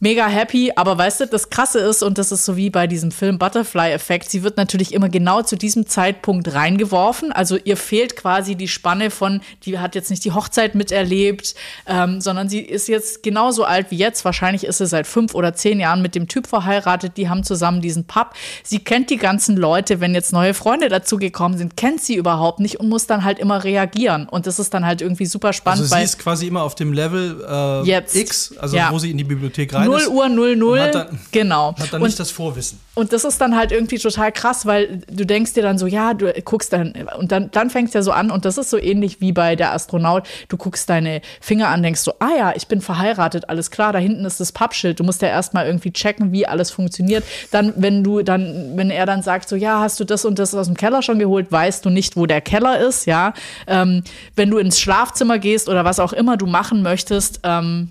[0.02, 0.74] mega happy.
[0.76, 4.30] Aber weißt du, das Krasse ist, und das ist so wie bei diesem Film Butterfly-Effekt,
[4.30, 7.32] sie wird natürlich immer genau zu diesem Zeitpunkt reingeworfen.
[7.32, 11.56] Also ihr fehlt quasi die Spanne von, die hat jetzt nicht die Hochzeit miterlebt,
[11.86, 14.26] ähm, sondern sie ist jetzt genauso alt wie jetzt.
[14.26, 17.18] Wahrscheinlich ist sie seit fünf oder zehn Jahren mit dem Typ verheiratet.
[17.18, 18.34] Die haben zusammen diesen Pub.
[18.64, 22.80] Sie kennt die ganzen Leute, wenn jetzt neue Freunde dazugekommen sind, kennt sie überhaupt nicht
[22.80, 24.28] und muss dann halt immer reagieren.
[24.28, 25.84] Und das ist dann halt irgendwie super spannend.
[25.84, 27.46] Also sie ist quasi immer auf dem Level
[27.86, 28.92] äh, X, also ja.
[28.92, 30.80] wo sie in die Bibliothek rein 0 Uhr 00.
[30.80, 31.76] Hat dann, genau.
[31.78, 32.80] Hat dann nicht das Vorwissen.
[32.94, 36.14] Und das ist dann halt irgendwie total krass, weil du denkst dir dann so, ja,
[36.14, 39.22] du guckst dann, und dann, dann fängst ja so an, und das ist so ähnlich
[39.22, 42.82] wie bei der Astronaut, du guckst deine Finger an, denkst so, ah ja, ich bin
[42.82, 45.00] verheiratet, alles klar, da hinten ist das Pappschild.
[45.00, 47.24] Du musst ja erstmal irgendwie checken, wie alles funktioniert.
[47.52, 50.54] Dann, wenn du dann, wenn er dann sagt, so, ja, hast du das und das
[50.54, 53.34] aus dem Keller schon geholt, weißt du nicht, wo der Keller ist, ja.
[53.68, 54.04] Ähm,
[54.36, 57.90] wenn du ins Schlafzimmer gehst oder was auch immer du machen möchtest, ähm,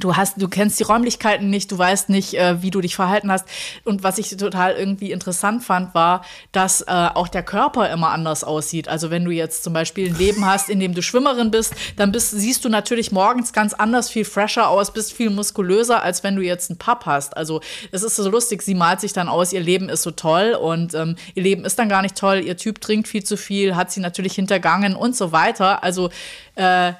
[0.00, 3.30] Du hast, du kennst die Räumlichkeiten nicht, du weißt nicht, äh, wie du dich verhalten
[3.30, 3.46] hast.
[3.84, 8.42] Und was ich total irgendwie interessant fand, war, dass äh, auch der Körper immer anders
[8.42, 8.88] aussieht.
[8.88, 12.10] Also wenn du jetzt zum Beispiel ein Leben hast, in dem du Schwimmerin bist, dann
[12.10, 16.34] bist, siehst du natürlich morgens ganz anders, viel fresher aus, bist viel muskulöser, als wenn
[16.34, 17.36] du jetzt einen Pub hast.
[17.36, 17.60] Also
[17.92, 20.94] es ist so lustig, sie malt sich dann aus, ihr Leben ist so toll und
[20.94, 23.92] ähm, ihr Leben ist dann gar nicht toll, ihr Typ trinkt viel zu viel, hat
[23.92, 25.84] sie natürlich hintergangen und so weiter.
[25.84, 26.10] Also
[26.56, 26.94] äh,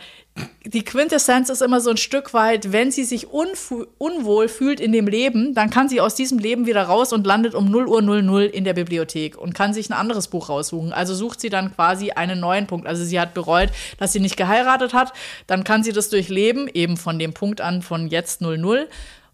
[0.64, 5.06] die Quintessenz ist immer so ein Stück weit, wenn sie sich unwohl fühlt in dem
[5.06, 8.46] Leben, dann kann sie aus diesem Leben wieder raus und landet um 0 Uhr 00
[8.46, 10.92] in der Bibliothek und kann sich ein anderes Buch raussuchen.
[10.92, 12.86] Also sucht sie dann quasi einen neuen Punkt.
[12.86, 15.12] Also sie hat bereut, dass sie nicht geheiratet hat,
[15.46, 18.88] dann kann sie das durchleben, eben von dem Punkt an von jetzt 00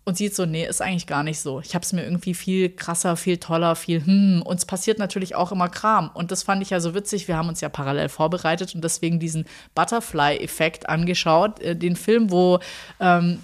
[0.05, 1.61] und sieht so, nee, ist eigentlich gar nicht so.
[1.61, 4.43] Ich habe es mir irgendwie viel krasser, viel toller, viel hm.
[4.43, 6.11] Uns passiert natürlich auch immer Kram.
[6.13, 7.29] Und das fand ich ja so witzig.
[7.29, 9.45] Wir haben uns ja parallel vorbereitet und deswegen diesen
[9.77, 11.61] Butterfly-Effekt angeschaut.
[11.61, 12.59] Äh, den Film, wo
[12.99, 13.39] ähm,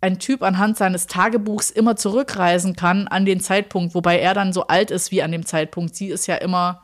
[0.00, 4.66] ein Typ anhand seines Tagebuchs immer zurückreisen kann an den Zeitpunkt, wobei er dann so
[4.66, 5.94] alt ist wie an dem Zeitpunkt.
[5.94, 6.82] Sie ist ja immer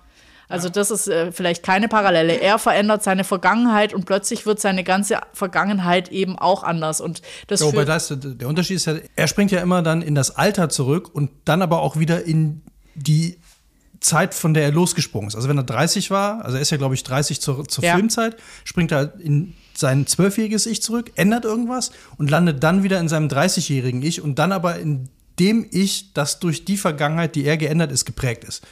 [0.49, 2.35] also das ist äh, vielleicht keine Parallele.
[2.35, 7.01] Er verändert seine Vergangenheit und plötzlich wird seine ganze Vergangenheit eben auch anders.
[7.01, 10.15] Und das ja, wobei das, der Unterschied ist ja, er springt ja immer dann in
[10.15, 12.63] das Alter zurück und dann aber auch wieder in
[12.95, 13.39] die
[14.01, 15.37] Zeit, von der er losgesprungen ist.
[15.37, 17.95] Also wenn er 30 war, also er ist ja, glaube ich, 30 zur, zur ja.
[17.95, 23.09] Filmzeit, springt er in sein zwölfjähriges Ich zurück, ändert irgendwas und landet dann wieder in
[23.09, 25.09] seinem 30-jährigen Ich und dann aber in
[25.39, 28.65] dem Ich, das durch die Vergangenheit, die er geändert ist, geprägt ist.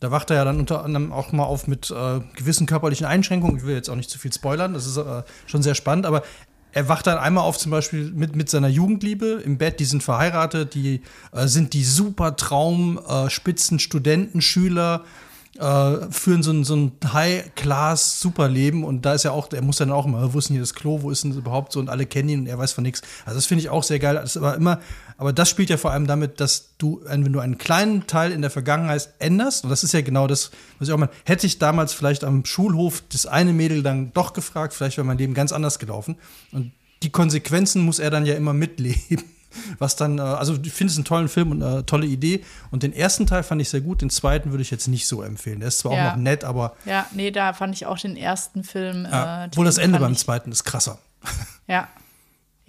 [0.00, 3.58] Da wacht er ja dann unter anderem auch mal auf mit äh, gewissen körperlichen Einschränkungen.
[3.58, 6.22] Ich will jetzt auch nicht zu viel spoilern, das ist äh, schon sehr spannend, aber
[6.72, 10.02] er wacht dann einmal auf, zum Beispiel mit, mit seiner Jugendliebe im Bett, die sind
[10.02, 15.04] verheiratet, die äh, sind die super Traumspitzen äh, Studenten, Schüler,
[15.60, 19.92] äh, führen so ein, so ein High-Class-Superleben und da ist ja auch, er muss dann
[19.92, 21.90] auch immer, wo ist denn hier das Klo, wo ist denn das überhaupt so und
[21.90, 23.02] alle kennen ihn und er weiß von nichts.
[23.26, 24.14] Also das finde ich auch sehr geil.
[24.14, 24.80] Das aber immer,
[25.18, 28.40] aber das spielt ja vor allem damit, dass du, wenn du einen kleinen Teil in
[28.40, 31.58] der Vergangenheit änderst, und das ist ja genau das, was ich auch meine, hätte ich
[31.58, 35.52] damals vielleicht am Schulhof das eine Mädel dann doch gefragt, vielleicht wäre mein Leben ganz
[35.52, 36.16] anders gelaufen.
[36.52, 39.24] Und die Konsequenzen muss er dann ja immer mitleben.
[39.78, 42.44] Was dann, äh, also ich finde es einen tollen Film und eine tolle Idee.
[42.70, 45.22] Und den ersten Teil fand ich sehr gut, den zweiten würde ich jetzt nicht so
[45.22, 45.60] empfehlen.
[45.60, 46.10] Der ist zwar ja.
[46.10, 46.76] auch noch nett, aber.
[46.84, 49.06] Ja, nee, da fand ich auch den ersten Film.
[49.10, 50.98] Ja, äh, obwohl das Ende beim zweiten ist krasser.
[51.66, 51.88] Ja,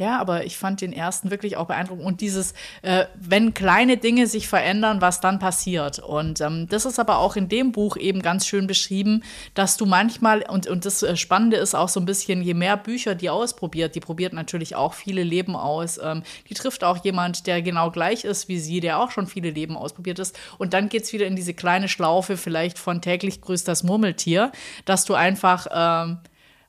[0.01, 2.03] ja, aber ich fand den ersten wirklich auch beeindruckend.
[2.03, 5.99] Und dieses, äh, wenn kleine Dinge sich verändern, was dann passiert.
[5.99, 9.85] Und ähm, das ist aber auch in dem Buch eben ganz schön beschrieben, dass du
[9.85, 13.29] manchmal, und, und das äh, Spannende ist auch so ein bisschen, je mehr Bücher die
[13.29, 15.99] ausprobiert, die probiert natürlich auch viele Leben aus.
[16.03, 19.51] Ähm, die trifft auch jemand, der genau gleich ist wie sie, der auch schon viele
[19.51, 20.37] Leben ausprobiert ist.
[20.57, 24.51] Und dann geht es wieder in diese kleine Schlaufe vielleicht von täglich grüßt das Murmeltier,
[24.85, 26.17] dass du einfach ähm,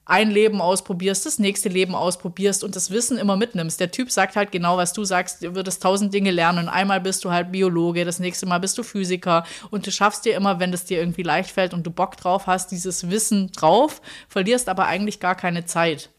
[0.05, 3.79] ein Leben ausprobierst, das nächste Leben ausprobierst und das Wissen immer mitnimmst.
[3.79, 6.69] Der Typ sagt halt genau, was du sagst, du würdest tausend Dinge lernen.
[6.69, 10.35] Einmal bist du halt Biologe, das nächste Mal bist du Physiker und du schaffst dir
[10.35, 14.03] immer, wenn es dir irgendwie leicht fällt und du Bock drauf hast, dieses Wissen drauf,
[14.29, 16.11] verlierst aber eigentlich gar keine Zeit.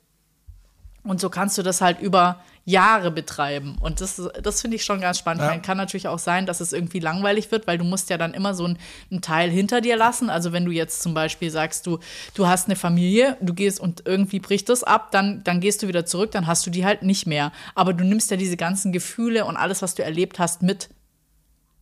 [1.03, 3.75] Und so kannst du das halt über Jahre betreiben.
[3.81, 5.43] Und das, das finde ich schon ganz spannend.
[5.43, 5.49] Ja.
[5.49, 8.33] Man kann natürlich auch sein, dass es irgendwie langweilig wird, weil du musst ja dann
[8.33, 8.77] immer so einen,
[9.11, 10.29] einen Teil hinter dir lassen.
[10.29, 11.99] Also wenn du jetzt zum Beispiel sagst, du,
[12.35, 15.87] du hast eine Familie, du gehst und irgendwie bricht das ab, dann, dann gehst du
[15.87, 17.51] wieder zurück, dann hast du die halt nicht mehr.
[17.75, 20.89] Aber du nimmst ja diese ganzen Gefühle und alles, was du erlebt hast, mit.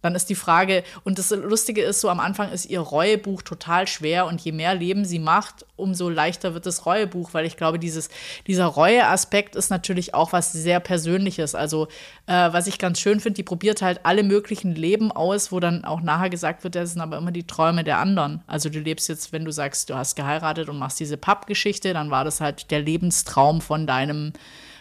[0.01, 3.87] Dann ist die Frage, und das Lustige ist, so am Anfang ist ihr Reuebuch total
[3.87, 7.79] schwer und je mehr Leben sie macht, umso leichter wird das Reuebuch, weil ich glaube,
[7.79, 8.09] dieses,
[8.47, 11.55] dieser Reue-Aspekt ist natürlich auch was sehr Persönliches.
[11.55, 11.87] Also,
[12.27, 15.85] äh, was ich ganz schön finde, die probiert halt alle möglichen Leben aus, wo dann
[15.85, 18.43] auch nachher gesagt wird, das sind aber immer die Träume der anderen.
[18.47, 22.11] Also, du lebst jetzt, wenn du sagst, du hast geheiratet und machst diese Pappgeschichte, dann
[22.11, 24.33] war das halt der Lebenstraum von deinem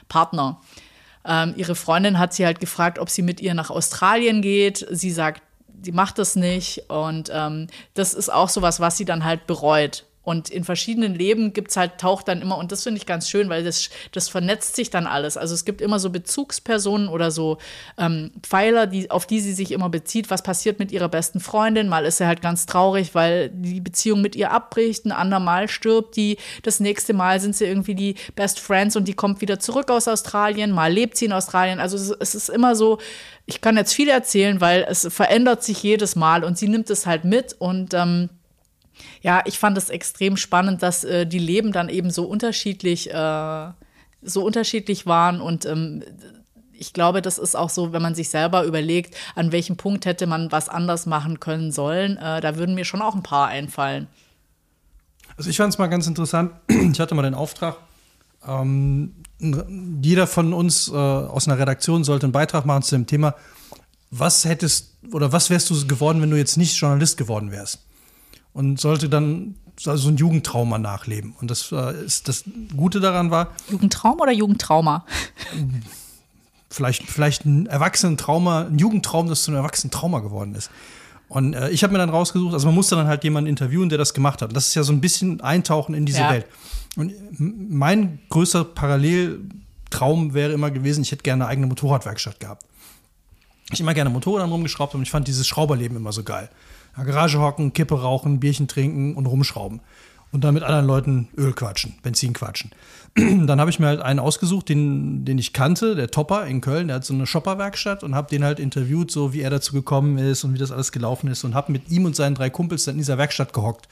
[0.09, 0.61] Partner.
[1.25, 4.87] Ähm, ihre Freundin hat sie halt gefragt, ob sie mit ihr nach Australien geht.
[4.91, 5.43] Sie sagt,
[5.83, 6.91] sie macht das nicht.
[6.91, 10.05] Und ähm, das ist auch sowas, was sie dann halt bereut.
[10.23, 13.49] Und in verschiedenen Leben gibt's halt, taucht dann immer, und das finde ich ganz schön,
[13.49, 15.39] weil das, das vernetzt sich dann alles.
[15.39, 17.57] Also es gibt immer so Bezugspersonen oder so
[17.97, 20.31] ähm, Pfeiler, die, auf die sie sich immer bezieht.
[20.31, 21.89] Was passiert mit ihrer besten Freundin?
[21.89, 25.07] Mal ist sie halt ganz traurig, weil die Beziehung mit ihr abbricht.
[25.07, 26.37] Ein andermal stirbt die.
[26.65, 30.07] Das nächste Mal sind sie irgendwie die Best Friends und die kommt wieder zurück aus
[30.07, 30.71] Australien.
[30.71, 31.81] Mal lebt sie in Australien.
[31.81, 32.99] Also es, es ist immer so,
[33.47, 37.07] ich kann jetzt viel erzählen, weil es verändert sich jedes Mal und sie nimmt es
[37.07, 38.29] halt mit und ähm,
[39.23, 43.69] ja, ich fand es extrem spannend, dass äh, die Leben dann eben so unterschiedlich, äh,
[44.23, 46.03] so unterschiedlich waren und ähm,
[46.73, 50.27] ich glaube, das ist auch so, wenn man sich selber überlegt, an welchem Punkt hätte
[50.27, 54.07] man was anders machen können sollen, äh, da würden mir schon auch ein paar einfallen.
[55.37, 56.53] Also ich fand es mal ganz interessant.
[56.93, 57.77] Ich hatte mal den Auftrag,
[58.47, 59.15] ähm,
[60.03, 63.35] jeder von uns äh, aus einer Redaktion sollte einen Beitrag machen zu dem Thema,
[64.11, 67.81] was hättest oder was wärst du geworden, wenn du jetzt nicht Journalist geworden wärst?
[68.53, 71.35] Und sollte dann so ein Jugendtrauma nachleben.
[71.41, 72.45] Und das äh, ist das
[72.77, 75.07] Gute daran war, Jugendtraum oder Jugendtrauma?
[76.69, 80.71] vielleicht, vielleicht ein Erwachsenentrauma, ein Jugendtraum, das zu einem Erwachsenentrauma geworden ist.
[81.29, 83.99] Und äh, ich habe mir dann rausgesucht, also man musste dann halt jemanden interviewen, der
[83.99, 84.55] das gemacht hat.
[84.55, 86.31] Das ist ja so ein bisschen Eintauchen in diese Ja.
[86.31, 86.47] Welt.
[86.97, 92.65] Und m- mein größter Paralleltraum wäre immer gewesen, ich hätte gerne eine eigene Motorradwerkstatt gehabt.
[93.73, 96.51] Ich immer gerne Motorrädern rumgeschraubt und ich fand dieses Schrauberleben immer so geil.
[96.97, 99.81] In der Garage hocken, Kippe rauchen, Bierchen trinken und rumschrauben.
[100.33, 102.71] Und dann mit anderen Leuten Öl quatschen, Benzin quatschen.
[103.17, 106.87] dann habe ich mir halt einen ausgesucht, den, den ich kannte, der Topper in Köln,
[106.87, 110.19] der hat so eine Shopperwerkstatt und habe den halt interviewt, so wie er dazu gekommen
[110.19, 112.85] ist und wie das alles gelaufen ist und habe mit ihm und seinen drei Kumpels
[112.85, 113.89] dann in dieser Werkstatt gehockt.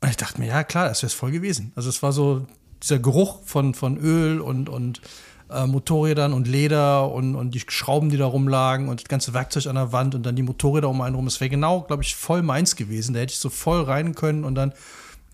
[0.00, 1.72] Und ich dachte mir, ja klar, das wäre es voll gewesen.
[1.76, 2.46] Also es war so
[2.82, 5.00] dieser Geruch von, von Öl und, und
[5.50, 9.66] äh, Motorrädern und Leder und, und die Schrauben, die da rumlagen und das ganze Werkzeug
[9.66, 11.26] an der Wand und dann die Motorräder um einen rum.
[11.26, 13.14] Es wäre genau, glaube ich, voll meins gewesen.
[13.14, 14.72] Da hätte ich so voll rein können und dann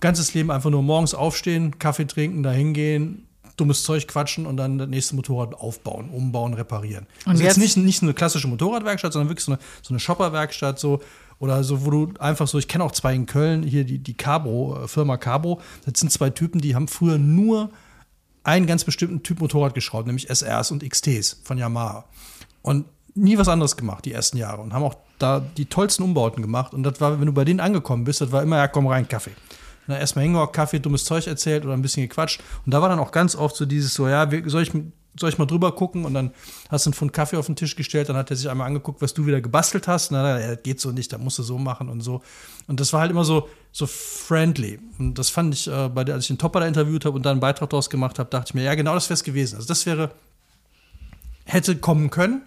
[0.01, 4.79] ganzes Leben einfach nur morgens aufstehen, Kaffee trinken, da hingehen, dummes Zeug quatschen und dann
[4.79, 7.07] das nächste Motorrad aufbauen, umbauen, reparieren.
[7.25, 10.01] Und also jetzt jetzt- nicht, nicht eine klassische Motorradwerkstatt, sondern wirklich so eine, so eine
[10.01, 11.01] Shopperwerkstatt so
[11.39, 14.15] oder so, wo du einfach so, ich kenne auch zwei in Köln, hier die, die
[14.15, 17.71] Cabro, äh, Firma Cabro, das sind zwei Typen, die haben früher nur
[18.45, 22.05] einen ganz bestimmten Typ Motorrad geschraubt, nämlich SRs und XTs von Yamaha.
[22.63, 24.63] Und nie was anderes gemacht, die ersten Jahre.
[24.63, 26.75] Und haben auch da die tollsten Umbauten gemacht.
[26.75, 29.09] Und das war, wenn du bei denen angekommen bist, das war immer, ja, komm rein,
[29.09, 29.31] Kaffee.
[29.31, 32.41] Und dann erstmal hingehockt, Kaffee, dummes Zeug erzählt oder ein bisschen gequatscht.
[32.65, 34.73] Und da war dann auch ganz oft so dieses so, ja, soll ich,
[35.19, 36.05] soll ich mal drüber gucken?
[36.05, 36.33] Und dann
[36.69, 39.03] hast du einen Pfund Kaffee auf den Tisch gestellt, dann hat er sich einmal angeguckt,
[39.03, 40.13] was du wieder gebastelt hast.
[40.13, 42.23] Dann, er, ja, geht so nicht, da musst du so machen und so.
[42.67, 44.79] Und das war halt immer so, so friendly.
[44.99, 47.25] Und das fand ich, äh, bei der, als ich den Topper da interviewt habe und
[47.25, 49.57] da einen Beitrag draus gemacht habe, dachte ich mir, ja, genau das wäre es gewesen.
[49.57, 50.13] Also das wäre,
[51.45, 52.43] hätte kommen können.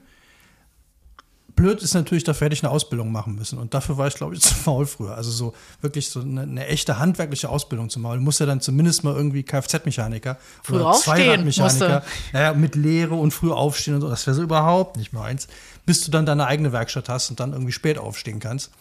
[1.55, 3.57] Blöd ist natürlich, dafür hätte ich eine Ausbildung machen müssen.
[3.57, 5.15] Und dafür war ich, glaube ich, zu faul früher.
[5.15, 8.19] Also so wirklich so eine, eine echte handwerkliche Ausbildung zu machen.
[8.19, 10.37] Du musst ja dann zumindest mal irgendwie Kfz-Mechaniker
[10.85, 12.03] aufstehen Zweiradmechaniker.
[12.33, 14.09] Naja, mit Lehre und früh aufstehen und so.
[14.09, 15.47] Das wäre so überhaupt nicht meins.
[15.85, 18.71] Bis du dann deine eigene Werkstatt hast und dann irgendwie spät aufstehen kannst.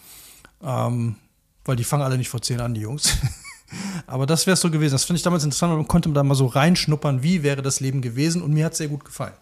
[0.63, 1.15] Ähm,
[1.63, 3.17] weil die fangen alle nicht vor zehn an, die Jungs.
[4.07, 4.93] Aber das wäre so gewesen.
[4.93, 7.79] Das finde ich damals interessant, weil man konnte da mal so reinschnuppern, wie wäre das
[7.79, 8.41] Leben gewesen.
[8.41, 9.33] Und mir hat es sehr gut gefallen.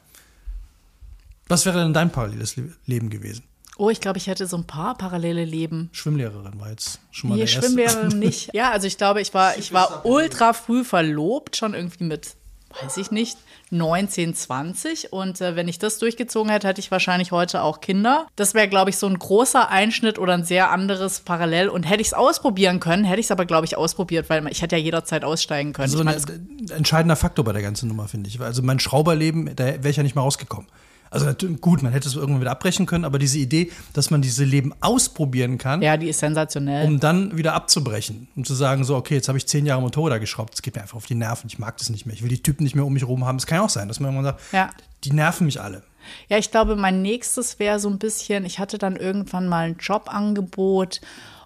[1.47, 3.43] Was wäre denn dein paralleles Le Leben gewesen?
[3.77, 5.89] Oh, ich glaube, ich hätte so ein paar parallele Leben.
[5.93, 7.65] Schwimmlehrerin war jetzt schon mal Nee, der erste.
[7.67, 8.49] Schwimmlehrerin nicht.
[8.53, 12.35] Ja, also ich glaube, ich war, ich war ultra früh verlobt, schon irgendwie mit,
[12.83, 13.35] weiß ich nicht,
[13.71, 15.11] 19, 20.
[15.11, 18.27] Und äh, wenn ich das durchgezogen hätte, hätte ich wahrscheinlich heute auch Kinder.
[18.35, 21.69] Das wäre, glaube ich, so ein großer Einschnitt oder ein sehr anderes Parallel.
[21.69, 24.61] Und hätte ich es ausprobieren können, hätte ich es aber, glaube ich, ausprobiert, weil ich
[24.61, 25.85] hätte ja jederzeit aussteigen können.
[25.85, 28.39] Also ich ein mein, das- entscheidender Faktor bei der ganzen Nummer, finde ich.
[28.39, 30.67] Also mein Schrauberleben, da wäre ich ja nicht mehr rausgekommen.
[31.13, 34.43] Also gut, man hätte es irgendwann wieder abbrechen können, aber diese Idee, dass man diese
[34.43, 36.85] Leben ausprobieren kann, ja, die ist sensationell.
[36.87, 38.27] um dann wieder abzubrechen.
[38.35, 40.81] Um zu sagen, so, okay, jetzt habe ich zehn Jahre Motorräder geschraubt, das geht mir
[40.81, 42.85] einfach auf die Nerven, ich mag das nicht mehr, ich will die Typen nicht mehr
[42.85, 43.37] um mich herum haben.
[43.37, 44.69] Es kann ja auch sein, dass man irgendwann sagt, Ja.
[45.03, 45.83] die nerven mich alle.
[46.29, 49.77] Ja, ich glaube, mein nächstes wäre so ein bisschen, ich hatte dann irgendwann mal ein
[49.79, 50.99] Jobangebot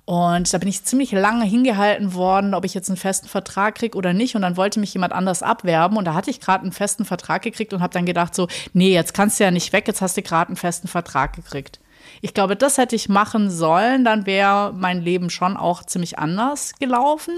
[0.08, 3.98] und da bin ich ziemlich lange hingehalten worden, ob ich jetzt einen festen Vertrag kriege
[3.98, 4.38] oder nicht.
[4.38, 5.98] Und dann wollte mich jemand anders abwerben.
[5.98, 8.93] Und da hatte ich gerade einen festen Vertrag gekriegt und habe dann gedacht, so, nee,
[8.93, 11.82] jetzt kannst du ja nicht weg, jetzt hast du gerade einen festen Vertrag gekriegt.
[12.22, 16.76] Ich glaube, das hätte ich machen sollen, dann wäre mein Leben schon auch ziemlich anders
[16.80, 17.34] gelaufen.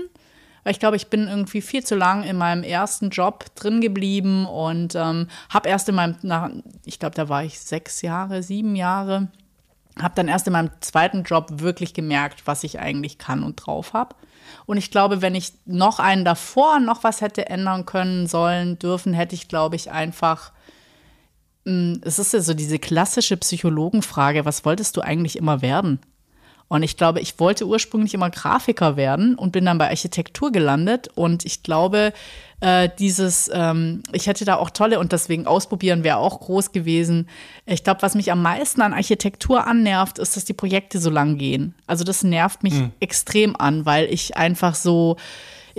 [0.63, 4.45] Weil ich glaube, ich bin irgendwie viel zu lang in meinem ersten Job drin geblieben
[4.45, 6.51] und ähm, habe erst in meinem, nach,
[6.85, 9.29] ich glaube, da war ich sechs Jahre, sieben Jahre,
[10.01, 13.93] habe dann erst in meinem zweiten Job wirklich gemerkt, was ich eigentlich kann und drauf
[13.93, 14.15] habe.
[14.65, 19.13] Und ich glaube, wenn ich noch einen davor noch was hätte ändern können, sollen, dürfen,
[19.13, 20.51] hätte ich, glaube ich, einfach.
[21.65, 25.99] Mm, es ist ja so diese klassische Psychologenfrage: Was wolltest du eigentlich immer werden?
[26.69, 31.09] Und ich glaube, ich wollte ursprünglich immer Grafiker werden und bin dann bei Architektur gelandet.
[31.15, 32.13] Und ich glaube,
[32.61, 37.27] äh, dieses, ähm, ich hätte da auch tolle und deswegen ausprobieren wäre auch groß gewesen.
[37.65, 41.39] Ich glaube, was mich am meisten an Architektur annervt, ist, dass die Projekte so lang
[41.39, 41.73] gehen.
[41.87, 42.91] Also das nervt mich mhm.
[42.99, 45.17] extrem an, weil ich einfach so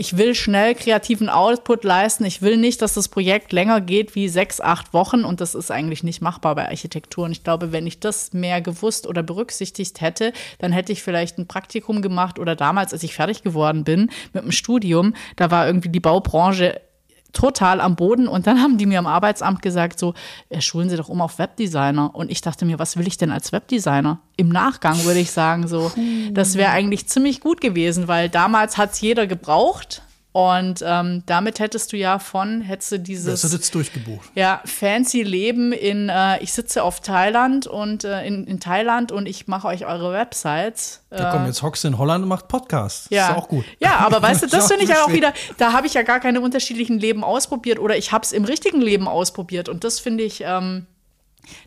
[0.00, 2.24] ich will schnell kreativen Output leisten.
[2.24, 5.70] Ich will nicht, dass das Projekt länger geht wie sechs, acht Wochen und das ist
[5.70, 7.26] eigentlich nicht machbar bei Architektur.
[7.26, 11.36] Und ich glaube, wenn ich das mehr gewusst oder berücksichtigt hätte, dann hätte ich vielleicht
[11.36, 15.66] ein Praktikum gemacht oder damals, als ich fertig geworden bin mit dem Studium, da war
[15.66, 16.80] irgendwie die Baubranche
[17.32, 18.28] total am Boden.
[18.28, 20.14] Und dann haben die mir am Arbeitsamt gesagt, so,
[20.58, 22.14] schulen Sie doch um auf Webdesigner.
[22.14, 24.20] Und ich dachte mir, was will ich denn als Webdesigner?
[24.36, 25.92] Im Nachgang würde ich sagen, so,
[26.32, 30.02] das wäre eigentlich ziemlich gut gewesen, weil damals hat es jeder gebraucht.
[30.32, 33.42] Und ähm, damit hättest du ja von, hättest du dieses.
[33.42, 34.30] Das jetzt durchgebucht.
[34.36, 39.26] Ja, fancy Leben in, äh, ich sitze auf Thailand und äh, in, in Thailand und
[39.26, 41.02] ich mache euch eure Websites.
[41.10, 43.08] Ja, komm, jetzt hockst du in Holland und macht Podcasts.
[43.10, 43.30] Ja.
[43.30, 43.64] Ist auch gut.
[43.80, 46.20] Ja, aber weißt du, das finde ich ja auch wieder, da habe ich ja gar
[46.20, 49.68] keine unterschiedlichen Leben ausprobiert oder ich habe es im richtigen Leben ausprobiert.
[49.68, 50.86] Und das finde ich, ähm,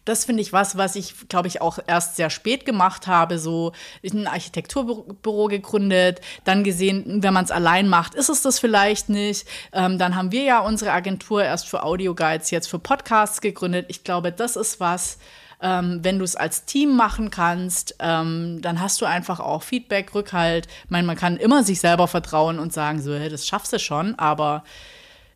[0.06, 3.40] das finde ich was, was ich, glaube ich, auch erst sehr spät gemacht habe.
[3.40, 9.10] So ein Architekturbüro gegründet, dann gesehen, wenn man es allein macht, ist es das vielleicht
[9.10, 9.48] nicht.
[9.72, 13.86] Ähm, dann haben wir ja unsere Agentur erst für Audioguides, jetzt für Podcasts gegründet.
[13.90, 15.18] Ich glaube, das ist was,
[15.62, 20.14] ähm, wenn du es als Team machen kannst, ähm, dann hast du einfach auch Feedback,
[20.14, 20.68] Rückhalt.
[20.84, 23.80] Ich meine, man kann immer sich selber vertrauen und sagen, so, hey, das schaffst du
[23.80, 24.66] schon, aber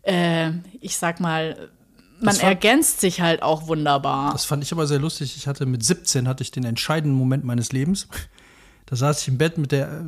[0.03, 1.69] äh, ich sag mal,
[2.19, 4.31] man fand, ergänzt sich halt auch wunderbar.
[4.31, 5.35] Das fand ich aber sehr lustig.
[5.35, 8.07] Ich hatte mit 17 hatte ich den entscheidenden Moment meines Lebens.
[8.85, 10.05] Da saß ich im Bett mit der,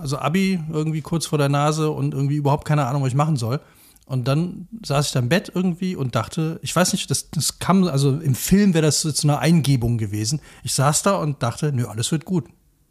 [0.00, 3.36] also Abi irgendwie kurz vor der Nase und irgendwie überhaupt keine Ahnung, was ich machen
[3.36, 3.60] soll.
[4.06, 7.58] Und dann saß ich da im Bett irgendwie und dachte, ich weiß nicht, das, das
[7.58, 10.40] kam, also im Film wäre das jetzt eine Eingebung gewesen.
[10.64, 12.48] Ich saß da und dachte, nö, alles wird gut.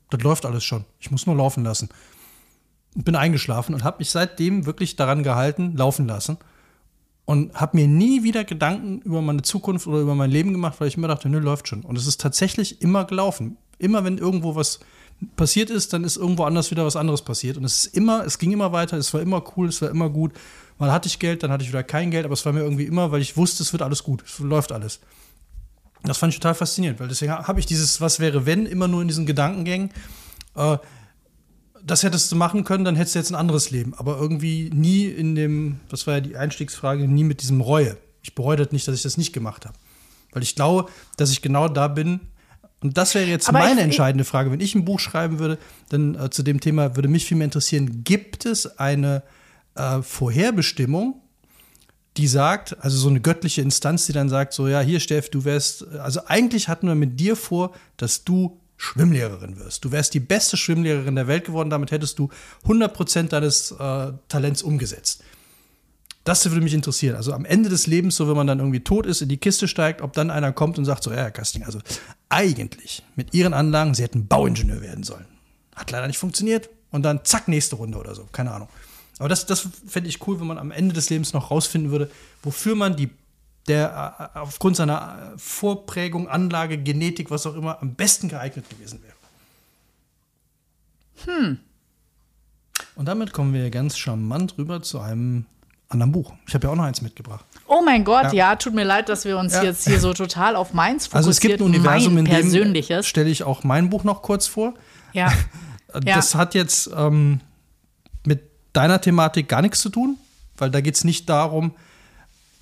[0.10, 0.86] Das läuft alles schon.
[1.00, 1.90] Ich muss nur laufen lassen.
[2.94, 6.38] Bin eingeschlafen und habe mich seitdem wirklich daran gehalten, laufen lassen
[7.26, 10.88] und habe mir nie wieder Gedanken über meine Zukunft oder über mein Leben gemacht, weil
[10.88, 11.82] ich immer dachte, nö, läuft schon.
[11.82, 13.58] Und es ist tatsächlich immer gelaufen.
[13.78, 14.80] Immer wenn irgendwo was
[15.36, 17.58] passiert ist, dann ist irgendwo anders wieder was anderes passiert.
[17.58, 20.10] Und es ist immer, es ging immer weiter, es war immer cool, es war immer
[20.10, 20.34] gut.
[20.80, 22.86] Mal hatte ich Geld, dann hatte ich wieder kein Geld, aber es war mir irgendwie
[22.86, 25.00] immer, weil ich wusste, es wird alles gut, es läuft alles.
[26.04, 29.04] Das fand ich total faszinierend, weil deswegen habe ich dieses Was wäre wenn immer nur
[29.04, 29.92] in diesen Gedankengängen.
[30.56, 30.78] Äh,
[31.86, 33.94] das hättest du machen können, dann hättest du jetzt ein anderes Leben.
[33.96, 37.98] Aber irgendwie nie in dem, das war ja die Einstiegsfrage, nie mit diesem Reue.
[38.22, 39.76] Ich bereue das nicht, dass ich das nicht gemacht habe.
[40.32, 42.22] Weil ich glaube, dass ich genau da bin.
[42.82, 44.52] Und das wäre jetzt Aber meine ich, entscheidende Frage.
[44.52, 45.58] Wenn ich ein Buch schreiben würde,
[45.90, 49.24] dann äh, zu dem Thema würde mich viel mehr interessieren, gibt es eine
[49.76, 51.22] äh, Vorherbestimmung,
[52.18, 55.46] die sagt, also so eine göttliche Instanz, die dann sagt, so, ja, hier, Steff, du
[55.46, 59.86] wärst, also eigentlich hatten wir mit dir vor, dass du Schwimmlehrerin wirst.
[59.86, 62.32] Du wärst die beste Schwimmlehrerin der Welt geworden, damit hättest du
[62.66, 65.24] 100% deines äh, Talents umgesetzt.
[66.24, 67.16] Das würde mich interessieren.
[67.16, 69.68] Also am Ende des Lebens, so wenn man dann irgendwie tot ist, in die Kiste
[69.68, 71.78] steigt, ob dann einer kommt und sagt so, ja, Herr Kasting, also
[72.30, 75.28] eigentlich mit Ihren Anlagen, Sie hätten Bauingenieur werden sollen.
[75.76, 76.72] Hat leider nicht funktioniert.
[76.90, 78.28] Und dann zack, nächste Runde oder so.
[78.32, 78.68] Keine Ahnung.
[79.20, 82.10] Aber das, das fände ich cool, wenn man am Ende des Lebens noch rausfinden würde,
[82.42, 83.12] wofür man die
[83.68, 89.16] der äh, aufgrund seiner Vorprägung, Anlage, Genetik, was auch immer, am besten geeignet gewesen wäre.
[91.26, 91.60] Hm.
[92.96, 95.46] Und damit kommen wir ganz charmant rüber zu einem
[95.90, 96.34] anderen Buch.
[96.48, 97.46] Ich habe ja auch noch eins mitgebracht.
[97.68, 99.64] Oh mein Gott, ja, ja tut mir leid, dass wir uns ja.
[99.64, 101.18] jetzt hier so total auf meins fokussieren.
[101.18, 104.74] Also es gibt ein Universum, in dem stelle ich auch mein Buch noch kurz vor.
[105.14, 105.32] Ja.
[105.94, 106.40] Das ja.
[106.40, 107.42] hat jetzt ähm,
[108.26, 110.18] mit deiner Thematik gar nichts zu tun,
[110.58, 111.74] weil da geht es nicht darum,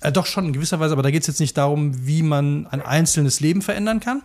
[0.00, 2.66] äh, doch schon in gewisser Weise, aber da geht es jetzt nicht darum, wie man
[2.68, 4.22] ein einzelnes Leben verändern kann.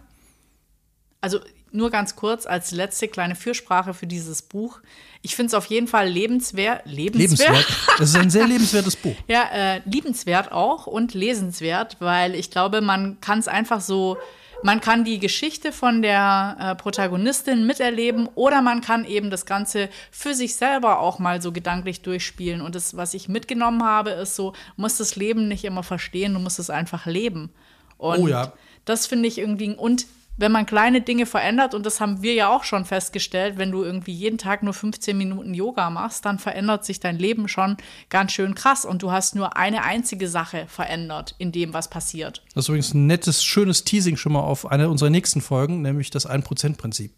[1.21, 1.39] Also
[1.71, 4.79] nur ganz kurz als letzte kleine Fürsprache für dieses Buch.
[5.21, 6.85] Ich finde es auf jeden Fall lebenswert.
[6.85, 7.49] Lebenswert?
[7.49, 7.65] Lebenswert.
[7.99, 9.15] Das ist ein sehr lebenswertes Buch.
[9.27, 14.17] Ja, äh, liebenswert auch und lesenswert, weil ich glaube, man kann es einfach so,
[14.65, 19.89] man kann die Geschichte von der äh, Protagonistin miterleben oder man kann eben das Ganze
[20.09, 22.61] für sich selber auch mal so gedanklich durchspielen.
[22.61, 26.33] Und das, was ich mitgenommen habe, ist so, du musst das Leben nicht immer verstehen,
[26.33, 27.51] du musst es einfach leben.
[27.99, 28.53] Und Oh ja.
[28.85, 32.49] das finde ich irgendwie, und wenn man kleine Dinge verändert, und das haben wir ja
[32.49, 36.83] auch schon festgestellt, wenn du irgendwie jeden Tag nur 15 Minuten Yoga machst, dann verändert
[36.83, 37.77] sich dein Leben schon
[38.09, 42.43] ganz schön krass und du hast nur eine einzige Sache verändert in dem, was passiert.
[42.53, 46.09] Das ist übrigens ein nettes, schönes Teasing schon mal auf eine unserer nächsten Folgen, nämlich
[46.09, 47.15] das 1%-Prinzip.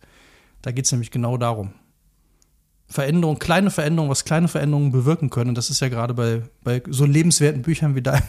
[0.61, 1.73] Da geht es nämlich genau darum.
[2.89, 5.49] Veränderungen, kleine Veränderungen, was kleine Veränderungen bewirken können.
[5.49, 8.23] Und das ist ja gerade bei, bei so lebenswerten Büchern wie deinem.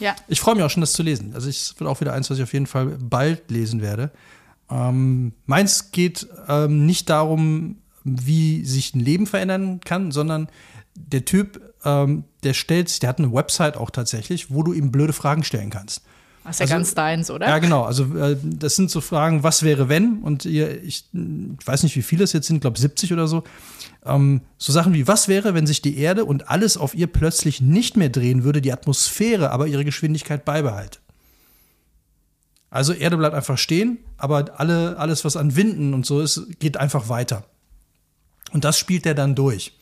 [0.00, 0.14] Ja.
[0.28, 1.32] Ich freue mich auch schon, das zu lesen.
[1.34, 4.10] Also ich wird auch wieder eins, was ich auf jeden Fall bald lesen werde.
[4.70, 10.48] Ähm, meins geht ähm, nicht darum, wie sich ein Leben verändern kann, sondern
[10.94, 14.90] der Typ, ähm, der stellt sich, der hat eine Website auch tatsächlich, wo du ihm
[14.92, 16.02] blöde Fragen stellen kannst.
[16.44, 17.46] Das ist ja Also- ganz deins, oder?
[17.46, 17.82] Ja, genau.
[17.82, 20.18] Also äh, das sind so Fragen, was wäre wenn?
[20.22, 23.44] Und ihr, ich, ich weiß nicht, wie viele es jetzt sind, glaube 70 oder so.
[24.08, 27.60] Ähm, so Sachen wie, was wäre, wenn sich die Erde und alles auf ihr plötzlich
[27.60, 30.98] nicht mehr drehen würde, die Atmosphäre aber ihre Geschwindigkeit beibehalte?
[32.70, 36.76] Also Erde bleibt einfach stehen, aber alle, alles, was an Winden und so ist, geht
[36.76, 37.44] einfach weiter.
[38.52, 39.72] Und das spielt er dann durch.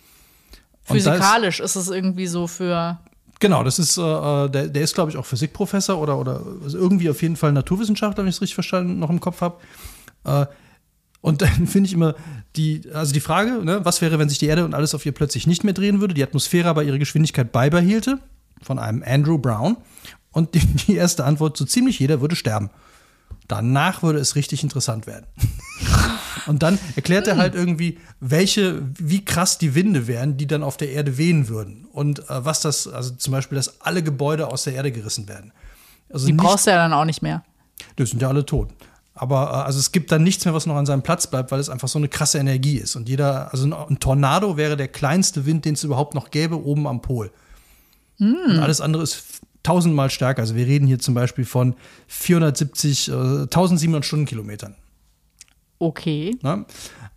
[0.88, 2.98] Da ist- Physikalisch ist es irgendwie so für.
[3.40, 6.78] Genau, das ist, äh, äh, der, der ist, glaube ich, auch Physikprofessor oder, oder also
[6.78, 9.58] irgendwie auf jeden Fall Naturwissenschaftler, wenn ich es richtig verstanden noch im Kopf habe.
[10.24, 10.46] Äh,
[11.26, 12.14] und dann finde ich immer
[12.54, 15.10] die, also die Frage, ne, was wäre, wenn sich die Erde und alles auf ihr
[15.10, 18.20] plötzlich nicht mehr drehen würde, die Atmosphäre aber ihre Geschwindigkeit beibehielte,
[18.62, 19.76] von einem Andrew Brown.
[20.30, 22.70] Und die, die erste Antwort, so ziemlich jeder würde sterben.
[23.48, 25.26] Danach würde es richtig interessant werden.
[26.46, 30.76] Und dann erklärt er halt irgendwie, welche, wie krass die Winde wären, die dann auf
[30.76, 31.86] der Erde wehen würden.
[31.86, 35.52] Und äh, was das, also zum Beispiel, dass alle Gebäude aus der Erde gerissen werden.
[36.08, 37.42] Also Die nicht, brauchst du ja dann auch nicht mehr.
[37.98, 38.68] die sind ja alle tot.
[39.16, 41.58] Aber äh, also es gibt dann nichts mehr, was noch an seinem Platz bleibt, weil
[41.58, 42.94] es einfach so eine krasse Energie ist.
[42.94, 46.86] Und jeder, also ein, Tornado wäre der kleinste Wind, den es überhaupt noch gäbe, oben
[46.86, 47.32] am Pol.
[48.18, 50.42] Und alles andere ist tausendmal stärker.
[50.42, 51.74] Also wir reden hier zum Beispiel von
[52.06, 54.76] 470, äh, 1700 Stundenkilometern.
[55.78, 56.36] Okay.
[56.42, 56.64] Ne?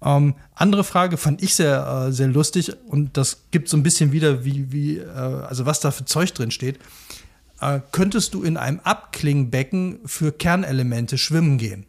[0.01, 4.11] Ähm, andere Frage fand ich sehr, äh, sehr lustig und das gibt so ein bisschen
[4.11, 6.79] wieder, wie, wie äh, also was da für Zeug drin steht.
[7.61, 11.85] Äh, könntest du in einem Abklingbecken für Kernelemente schwimmen gehen?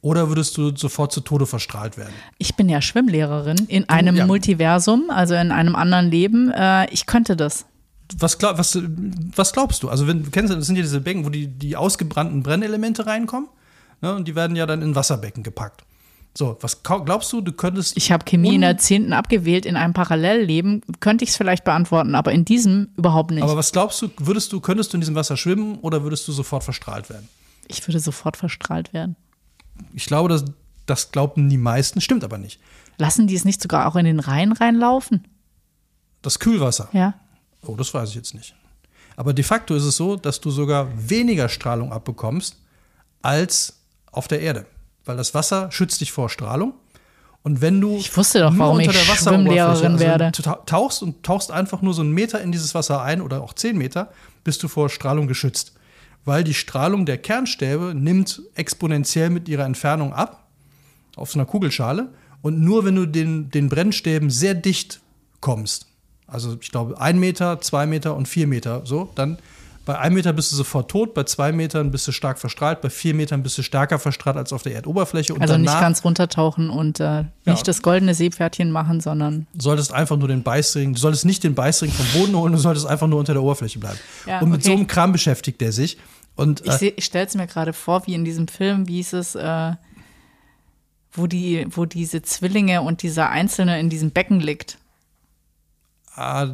[0.00, 2.12] Oder würdest du sofort zu Tode verstrahlt werden?
[2.36, 4.26] Ich bin ja Schwimmlehrerin in einem ja.
[4.26, 6.50] Multiversum, also in einem anderen Leben.
[6.50, 7.64] Äh, ich könnte das.
[8.18, 8.78] Was, glaub, was,
[9.34, 9.88] was glaubst du?
[9.88, 13.48] Also, wenn du kennst, das sind ja diese Becken, wo die, die ausgebrannten Brennelemente reinkommen.
[14.02, 15.84] Ne, und die werden ja dann in Wasserbecken gepackt.
[16.36, 17.96] So, was glaubst du, du könntest.
[17.96, 19.12] Ich habe Chemie in der 10.
[19.12, 19.66] abgewählt.
[19.66, 23.44] In einem Parallelleben könnte ich es vielleicht beantworten, aber in diesem überhaupt nicht.
[23.44, 26.32] Aber was glaubst du, würdest du, könntest du in diesem Wasser schwimmen oder würdest du
[26.32, 27.28] sofort verstrahlt werden?
[27.68, 29.16] ich würde sofort verstrahlt werden.
[29.92, 30.44] Ich glaube, das,
[30.86, 32.60] das glaubten die meisten, stimmt aber nicht.
[32.96, 35.26] Lassen die es nicht sogar auch in den Rhein reinlaufen?
[36.22, 36.88] Das Kühlwasser.
[36.92, 37.14] Ja.
[37.62, 38.54] Oh, das weiß ich jetzt nicht.
[39.16, 42.56] Aber de facto ist es so, dass du sogar weniger Strahlung abbekommst
[43.22, 44.66] als auf der Erde.
[45.04, 46.74] Weil das Wasser schützt dich vor Strahlung.
[47.42, 50.32] Und wenn du Ich wusste doch, warum unter der Wasseroberfläche, werde.
[50.32, 53.52] tau- tauchst und tauchst einfach nur so einen Meter in dieses Wasser ein oder auch
[53.52, 54.10] zehn Meter,
[54.44, 55.74] bist du vor Strahlung geschützt.
[56.24, 60.46] Weil die Strahlung der Kernstäbe nimmt exponentiell mit ihrer Entfernung ab
[61.16, 62.08] auf so einer Kugelschale.
[62.40, 65.00] Und nur wenn du den, den Brennstäben sehr dicht
[65.40, 65.86] kommst,
[66.26, 69.36] also ich glaube ein Meter, zwei Meter und vier Meter, so, dann
[69.84, 72.88] bei einem Meter bist du sofort tot, bei zwei Metern bist du stark verstrahlt, bei
[72.90, 75.34] vier Metern bist du stärker verstrahlt als auf der Erdoberfläche.
[75.34, 80.16] Und Also nicht ganz runtertauchen und äh, nicht das goldene Seepferdchen machen, sondern solltest einfach
[80.16, 83.18] nur den Beißring, du solltest nicht den Beißring vom Boden holen, du solltest einfach nur
[83.18, 83.98] unter der Oberfläche bleiben.
[84.26, 84.68] Ja, und mit okay.
[84.68, 85.98] so einem Kram beschäftigt er sich.
[86.36, 88.96] Und ich, äh, seh- ich stelle es mir gerade vor, wie in diesem Film, wie
[88.96, 89.72] hieß es, äh,
[91.12, 94.78] wo, die, wo diese Zwillinge und dieser Einzelne in diesem Becken liegt.
[96.16, 96.46] ah,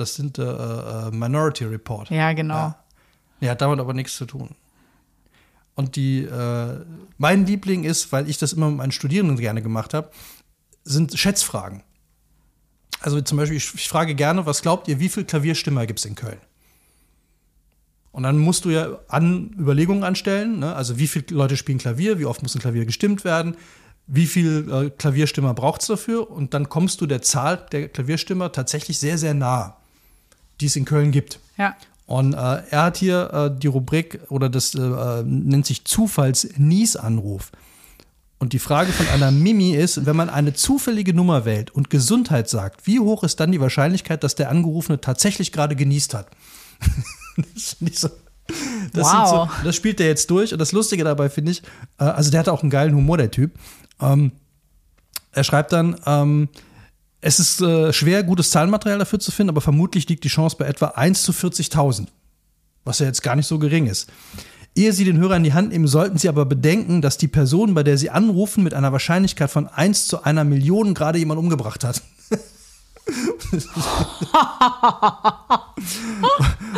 [0.00, 2.10] das sind äh, äh, Minority Report.
[2.10, 2.54] Ja, genau.
[2.54, 2.84] Ja.
[3.40, 4.50] Nee, hat damit aber nichts zu tun.
[5.74, 6.84] Und die, äh,
[7.16, 10.10] mein Liebling ist, weil ich das immer mit meinen Studierenden gerne gemacht habe,
[10.84, 11.82] sind Schätzfragen.
[13.00, 16.04] Also zum Beispiel, ich, ich frage gerne, was glaubt ihr, wie viel Klavierstimmer gibt es
[16.04, 16.40] in Köln?
[18.12, 20.74] Und dann musst du ja an Überlegungen anstellen, ne?
[20.74, 23.56] also wie viele Leute spielen Klavier, wie oft muss ein Klavier gestimmt werden,
[24.06, 28.50] wie viel äh, Klavierstimmer braucht es dafür und dann kommst du der Zahl der Klavierstimmer
[28.50, 29.79] tatsächlich sehr, sehr nah,
[30.60, 31.38] die es in Köln gibt.
[31.56, 31.76] Ja.
[32.06, 37.52] Und äh, er hat hier äh, die Rubrik oder das äh, nennt sich Zufalls-Nies-Anruf.
[38.38, 42.48] Und die Frage von einer Mimi ist, wenn man eine zufällige Nummer wählt und Gesundheit
[42.48, 46.28] sagt, wie hoch ist dann die Wahrscheinlichkeit, dass der Angerufene tatsächlich gerade genießt hat?
[47.36, 48.08] das so.
[48.92, 49.28] Das, Wow.
[49.28, 50.52] so, das spielt er jetzt durch.
[50.52, 51.62] Und das Lustige dabei finde ich,
[51.98, 53.52] äh, also der hat auch einen geilen Humor, der Typ.
[54.00, 54.32] Ähm,
[55.32, 56.48] er schreibt dann, ähm,
[57.20, 60.66] es ist äh, schwer, gutes Zahlenmaterial dafür zu finden, aber vermutlich liegt die Chance bei
[60.66, 62.06] etwa 1 zu 40.000,
[62.84, 64.10] was ja jetzt gar nicht so gering ist.
[64.76, 67.74] Ehe Sie den Hörer in die Hand nehmen, sollten Sie aber bedenken, dass die Person,
[67.74, 71.84] bei der Sie anrufen, mit einer Wahrscheinlichkeit von 1 zu einer Million gerade jemand umgebracht
[71.84, 72.02] hat.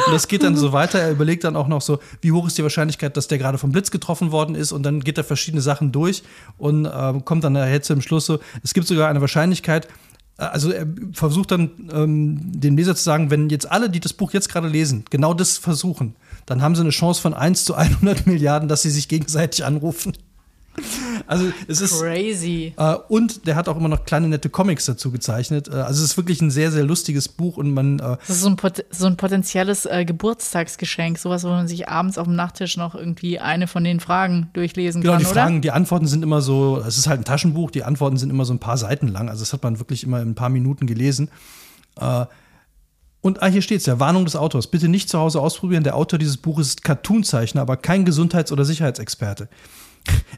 [0.06, 0.98] Und das geht dann so weiter.
[0.98, 3.72] Er überlegt dann auch noch so, wie hoch ist die Wahrscheinlichkeit, dass der gerade vom
[3.72, 4.72] Blitz getroffen worden ist.
[4.72, 6.22] Und dann geht er verschiedene Sachen durch
[6.58, 9.88] und äh, kommt dann nachher zum Schluss so, es gibt sogar eine Wahrscheinlichkeit,
[10.36, 14.32] also er versucht dann ähm, dem Leser zu sagen, wenn jetzt alle, die das Buch
[14.32, 16.16] jetzt gerade lesen, genau das versuchen,
[16.46, 20.14] dann haben sie eine Chance von 1 zu 100 Milliarden, dass sie sich gegenseitig anrufen.
[21.26, 22.72] Also es ist Crazy.
[22.78, 25.68] äh, und der hat auch immer noch kleine nette Comics dazu gezeichnet.
[25.68, 28.40] Äh, also es ist wirklich ein sehr sehr lustiges Buch und man äh, Das ist
[28.40, 31.18] so ein, pot so ein potenzielles äh, Geburtstagsgeschenk.
[31.18, 35.02] Sowas, wo man sich abends auf dem Nachttisch noch irgendwie eine von den Fragen durchlesen
[35.02, 35.34] Genau, kann, die oder?
[35.34, 38.46] Fragen, die Antworten sind immer so, es ist halt ein Taschenbuch, die Antworten sind immer
[38.46, 39.28] so ein paar Seiten lang.
[39.28, 41.28] Also das hat man wirklich immer in ein paar Minuten gelesen.
[42.00, 42.24] Äh,
[43.20, 44.66] und ah, hier steht's ja, Warnung des Autors.
[44.68, 45.84] Bitte nicht zu Hause ausprobieren.
[45.84, 49.48] Der Autor dieses Buches ist Cartoonzeichner, aber kein Gesundheits- oder Sicherheitsexperte.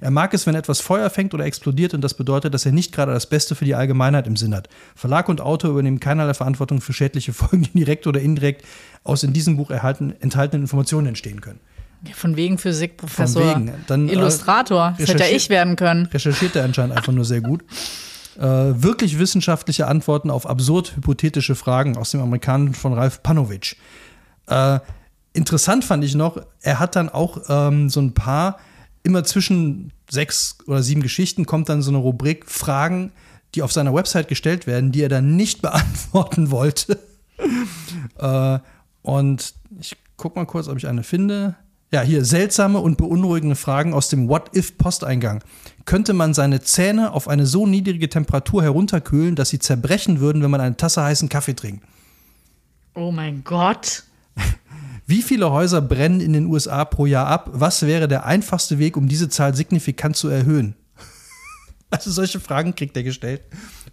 [0.01, 2.93] Er mag es, wenn etwas Feuer fängt oder explodiert und das bedeutet, dass er nicht
[2.93, 4.69] gerade das Beste für die Allgemeinheit im Sinn hat.
[4.95, 8.65] Verlag und Autor übernehmen keinerlei Verantwortung für schädliche Folgen, die direkt oder indirekt
[9.03, 11.61] aus in diesem Buch erhalten, enthaltenen Informationen entstehen können.
[12.07, 13.43] Ja, Von wegen Physikprofessor.
[13.43, 13.75] Von wegen.
[13.87, 14.95] Dann, äh, Illustrator.
[14.99, 16.07] das hätte ja ich werden können.
[16.07, 17.65] recherchiert er anscheinend einfach nur sehr gut.
[18.37, 23.77] Äh, wirklich wissenschaftliche Antworten auf absurd hypothetische Fragen aus dem Amerikanischen von Ralf Panowitsch.
[24.49, 24.81] Äh,
[25.33, 28.59] interessant fand ich noch, er hat dann auch ähm, so ein paar,
[29.05, 33.12] immer zwischen sechs oder sieben Geschichten kommt dann so eine Rubrik Fragen,
[33.55, 36.98] die auf seiner Website gestellt werden, die er dann nicht beantworten wollte.
[38.18, 38.59] äh,
[39.02, 41.55] und ich guck mal kurz, ob ich eine finde.
[41.92, 45.44] Ja, hier seltsame und beunruhigende Fragen aus dem What-If-Posteingang.
[45.84, 50.50] Könnte man seine Zähne auf eine so niedrige Temperatur herunterkühlen, dass sie zerbrechen würden, wenn
[50.50, 51.84] man eine Tasse heißen Kaffee trinkt?
[52.94, 54.02] Oh mein Gott.
[55.07, 57.50] Wie viele Häuser brennen in den USA pro Jahr ab?
[57.52, 60.74] Was wäre der einfachste Weg, um diese Zahl signifikant zu erhöhen?
[61.90, 63.42] Also solche Fragen kriegt er gestellt.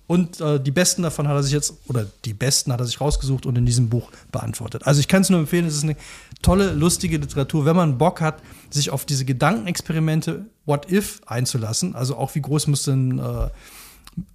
[0.08, 3.00] Und äh, die besten davon hat er sich jetzt, oder die besten hat er sich
[3.00, 4.88] rausgesucht und in diesem Buch beantwortet.
[4.88, 5.96] Also ich kann es nur empfehlen, es ist eine
[6.42, 8.42] tolle, lustige Literatur, wenn man Bock hat,
[8.72, 11.94] sich auf diese Gedankenexperimente What If einzulassen.
[11.94, 13.50] Also auch wie groß muss denn äh,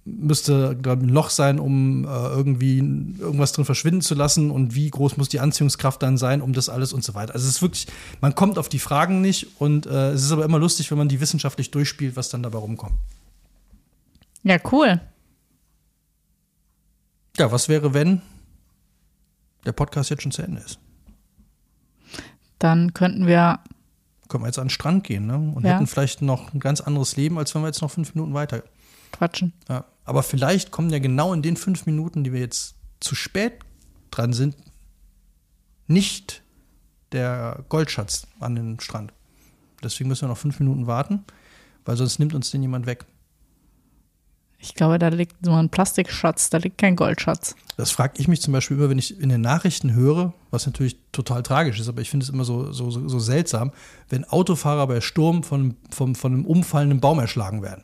[0.05, 4.89] müsste glaub, ein Loch sein, um äh, irgendwie irgendwas drin verschwinden zu lassen und wie
[4.89, 7.33] groß muss die Anziehungskraft dann sein, um das alles und so weiter.
[7.35, 7.87] Also es ist wirklich,
[8.21, 11.09] man kommt auf die Fragen nicht und äh, es ist aber immer lustig, wenn man
[11.09, 12.95] die wissenschaftlich durchspielt, was dann dabei rumkommt.
[14.43, 14.99] Ja, cool.
[17.37, 18.21] Ja, was wäre, wenn
[19.65, 20.79] der Podcast jetzt schon zu Ende ist?
[22.57, 23.59] Dann könnten wir.
[24.27, 25.37] Können wir jetzt an den Strand gehen ne?
[25.37, 25.73] und Ja.
[25.73, 28.63] hätten vielleicht noch ein ganz anderes Leben, als wenn wir jetzt noch fünf Minuten weiter.
[29.11, 29.53] Quatschen.
[29.69, 29.85] Ja.
[30.05, 33.59] Aber vielleicht kommen ja genau in den fünf Minuten, die wir jetzt zu spät
[34.11, 34.55] dran sind,
[35.87, 36.41] nicht
[37.11, 39.13] der Goldschatz an den Strand.
[39.83, 41.23] Deswegen müssen wir noch fünf Minuten warten,
[41.85, 43.05] weil sonst nimmt uns den jemand weg.
[44.59, 47.55] Ich glaube, da liegt nur ein Plastikschatz, da liegt kein Goldschatz.
[47.77, 50.97] Das frage ich mich zum Beispiel immer, wenn ich in den Nachrichten höre, was natürlich
[51.11, 53.71] total tragisch ist, aber ich finde es immer so, so, so, seltsam,
[54.09, 57.83] wenn Autofahrer bei Sturm von, von, von einem umfallenden Baum erschlagen werden.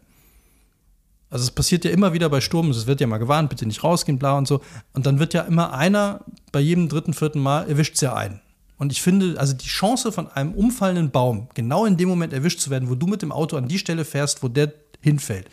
[1.33, 3.83] Also es passiert ja immer wieder bei Sturm, es wird ja mal gewarnt, bitte nicht
[3.83, 4.61] rausgehen, bla und so.
[4.93, 6.19] Und dann wird ja immer einer,
[6.51, 8.39] bei jedem dritten, vierten Mal erwischt es ja einen.
[8.77, 12.59] Und ich finde, also die Chance von einem umfallenden Baum, genau in dem Moment erwischt
[12.59, 15.49] zu werden, wo du mit dem Auto an die Stelle fährst, wo der hinfällt,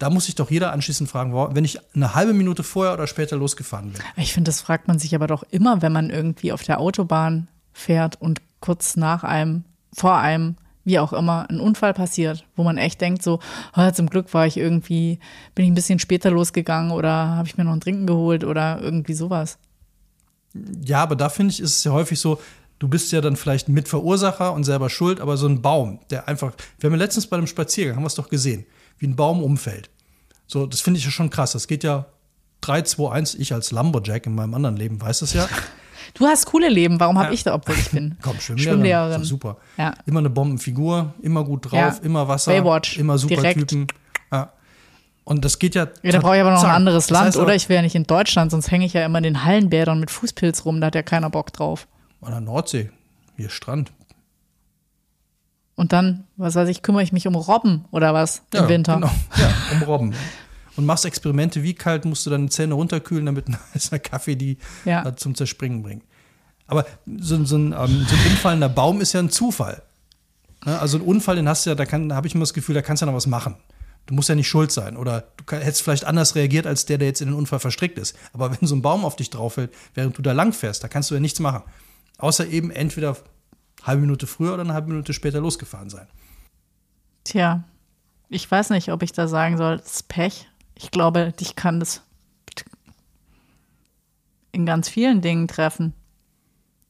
[0.00, 3.36] da muss sich doch jeder anschließend fragen, wenn ich eine halbe Minute vorher oder später
[3.36, 4.02] losgefahren bin.
[4.16, 7.46] Ich finde, das fragt man sich aber doch immer, wenn man irgendwie auf der Autobahn
[7.72, 10.56] fährt und kurz nach einem, vor einem,
[10.86, 13.40] wie auch immer, ein Unfall passiert, wo man echt denkt, so,
[13.72, 15.18] ah, zum Glück war ich irgendwie,
[15.56, 18.80] bin ich ein bisschen später losgegangen oder habe ich mir noch ein Trinken geholt oder
[18.80, 19.58] irgendwie sowas.
[20.84, 22.40] Ja, aber da finde ich, ist es ja häufig so,
[22.78, 26.52] du bist ja dann vielleicht Mitverursacher und selber schuld, aber so ein Baum, der einfach,
[26.78, 28.64] wir haben ja letztens bei einem Spaziergang, haben wir es doch gesehen,
[28.98, 29.90] wie ein Baum umfällt.
[30.46, 31.50] So, das finde ich ja schon krass.
[31.50, 32.06] Das geht ja
[32.60, 35.48] 3, 2, 1, ich als Lumberjack in meinem anderen Leben weiß es ja.
[36.14, 37.32] Du hast coole Leben, warum habe Ja.
[37.34, 38.16] ich da, obwohl ich bin?
[38.22, 38.58] Komm, Schwimmlehrerin.
[38.78, 39.24] Schwimmlehrerin.
[39.24, 39.56] Super.
[39.76, 39.94] Ja.
[40.06, 43.68] Immer eine Bombenfigur, immer gut drauf, immer Wasser, Baywatch, immer super direkt.
[43.68, 43.86] Typen.
[45.28, 45.88] Und das geht ja.
[46.04, 46.68] Ja, da brauche ich aber noch zack.
[46.70, 47.54] ein anderes Das Land, heißt aber- oder?
[47.56, 50.12] Ich wäre ja nicht in Deutschland, sonst hänge ich ja immer in den Hallenbädern mit
[50.12, 51.88] Fußpilz rum, da hat ja keiner Bock drauf.
[52.20, 52.90] An der Nordsee.
[53.36, 53.90] Hier Strand.
[55.74, 58.94] Und dann, was weiß ich, kümmere ich mich um Robben oder was im Ja, Winter.
[58.94, 59.10] Genau.
[59.36, 60.14] Ja, um Robben.
[60.76, 64.58] Und machst Experimente, wie kalt musst du deine Zähne runterkühlen, damit ein heißer Kaffee die
[64.84, 65.14] Ja.
[65.16, 66.04] zum Zerspringen bringt.
[66.66, 66.84] Aber
[67.18, 69.82] so, so, ein, ähm, so ein umfallender Baum ist ja ein Zufall.
[70.64, 70.78] Ne?
[70.78, 72.82] Also ein Unfall, den hast du ja, da, da habe ich immer das Gefühl, da
[72.82, 73.56] kannst du ja noch was machen.
[74.06, 74.96] Du musst ja nicht schuld sein.
[74.96, 77.98] Oder du kann, hättest vielleicht anders reagiert, als der, der jetzt in den Unfall verstrickt
[77.98, 78.16] ist.
[78.32, 80.88] Aber wenn so ein Baum auf dich drauf fällt, während du da lang fährst, da
[80.88, 81.62] kannst du ja nichts machen.
[82.18, 86.06] Außer eben entweder eine halbe Minute früher oder eine halbe Minute später losgefahren sein.
[87.24, 87.64] Tja,
[88.28, 90.48] ich weiß nicht, ob ich da sagen soll, das ist Pech.
[90.76, 92.02] Ich glaube, dich kann das
[94.52, 95.92] in ganz vielen Dingen treffen.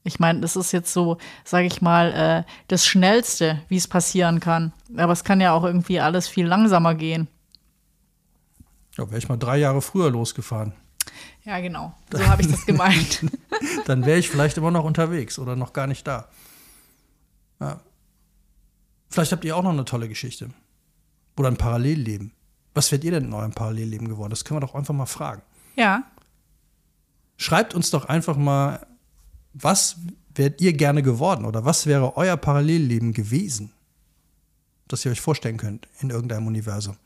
[0.05, 4.39] Ich meine, das ist jetzt so, sage ich mal, äh, das Schnellste, wie es passieren
[4.39, 4.73] kann.
[4.97, 7.27] Aber es kann ja auch irgendwie alles viel langsamer gehen.
[8.97, 10.75] Ja, wäre ich mal drei Jahre früher losgefahren.
[11.45, 11.93] Ja, genau.
[12.13, 13.25] So habe ich das gemeint.
[13.87, 16.29] dann wäre ich vielleicht immer noch unterwegs oder noch gar nicht da.
[17.61, 17.81] Ja.
[19.09, 20.51] Vielleicht habt ihr auch noch eine tolle Geschichte.
[21.37, 22.33] Oder ein Parallelleben.
[22.77, 24.29] Was wärt ihr denn in eurem Parallelleben geworden?
[24.29, 25.41] Das können wir doch einfach mal fragen.
[25.77, 26.05] ja.
[27.39, 28.87] Schreibt uns doch einfach mal,
[29.53, 29.99] was
[30.35, 33.73] wärt ihr gerne geworden oder was wäre euer Parallelleben gewesen,
[34.89, 36.97] das ihr euch vorstellen könnt in irgendeinem Universum.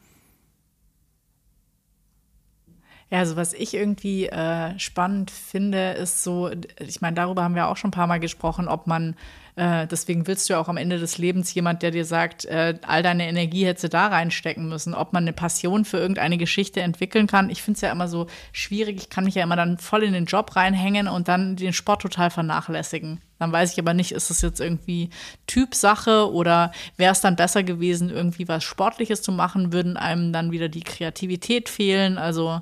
[3.10, 7.66] Ja, also was ich irgendwie äh, spannend finde, ist so, ich meine, darüber haben wir
[7.66, 9.16] auch schon ein paar Mal gesprochen, ob man,
[9.56, 12.78] äh, deswegen willst du ja auch am Ende des Lebens jemand, der dir sagt, äh,
[12.86, 16.80] all deine Energie hättest du da reinstecken müssen, ob man eine Passion für irgendeine Geschichte
[16.80, 17.50] entwickeln kann.
[17.50, 20.12] Ich finde es ja immer so schwierig, ich kann mich ja immer dann voll in
[20.12, 23.20] den Job reinhängen und dann den Sport total vernachlässigen.
[23.38, 25.08] Dann weiß ich aber nicht, ist es jetzt irgendwie
[25.46, 30.52] Typsache oder wäre es dann besser gewesen, irgendwie was Sportliches zu machen, würden einem dann
[30.52, 32.18] wieder die Kreativität fehlen.
[32.18, 32.60] Also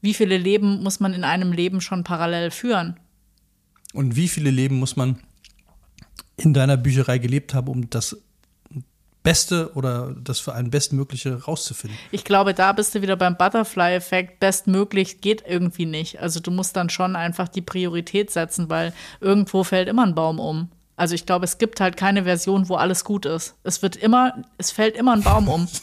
[0.00, 3.00] wie viele Leben muss man in einem Leben schon parallel führen?
[3.92, 5.18] Und wie viele Leben muss man
[6.36, 8.16] in deiner Bücherei gelebt haben, um das
[9.26, 11.98] Beste oder das für ein Bestmögliche rauszufinden?
[12.12, 14.38] Ich glaube, da bist du wieder beim Butterfly-Effekt.
[14.38, 16.20] Bestmöglich geht irgendwie nicht.
[16.20, 20.38] Also du musst dann schon einfach die Priorität setzen, weil irgendwo fällt immer ein Baum
[20.38, 20.70] um.
[20.96, 23.54] Also ich glaube, es gibt halt keine Version, wo alles gut ist.
[23.62, 25.68] Es wird immer, es fällt immer ein Baum um.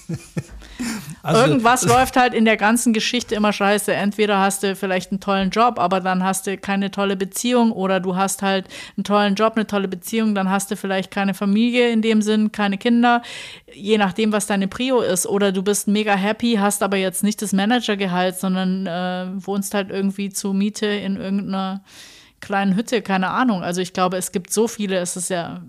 [1.21, 3.93] Also, Irgendwas läuft halt in der ganzen Geschichte immer scheiße.
[3.93, 8.01] Entweder hast du vielleicht einen tollen Job, aber dann hast du keine tolle Beziehung oder
[8.01, 11.91] du hast halt einen tollen Job, eine tolle Beziehung, dann hast du vielleicht keine Familie
[11.91, 13.21] in dem Sinn, keine Kinder,
[13.73, 15.25] je nachdem, was deine Prio ist.
[15.25, 19.91] Oder du bist mega happy, hast aber jetzt nicht das Managergehalt, sondern äh, wohnst halt
[19.91, 21.83] irgendwie zur Miete in irgendeiner
[22.43, 23.63] kleinen Hütte, keine Ahnung.
[23.63, 25.63] Also ich glaube, es gibt so viele, es ist ja,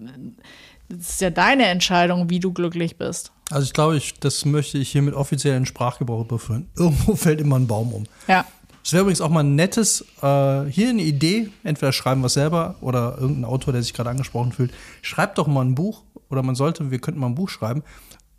[0.90, 3.32] es ist ja deine Entscheidung, wie du glücklich bist.
[3.50, 6.68] Also ich glaube, ich, das möchte ich hier mit offiziellen Sprachgebrauch überführen.
[6.76, 8.04] Irgendwo fällt immer ein Baum um.
[8.28, 8.44] Ja.
[8.82, 12.34] Es wäre übrigens auch mal ein nettes, äh, hier eine Idee, entweder schreiben wir es
[12.34, 16.42] selber oder irgendein Autor, der sich gerade angesprochen fühlt, schreibt doch mal ein Buch oder
[16.42, 17.82] man sollte, wir könnten mal ein Buch schreiben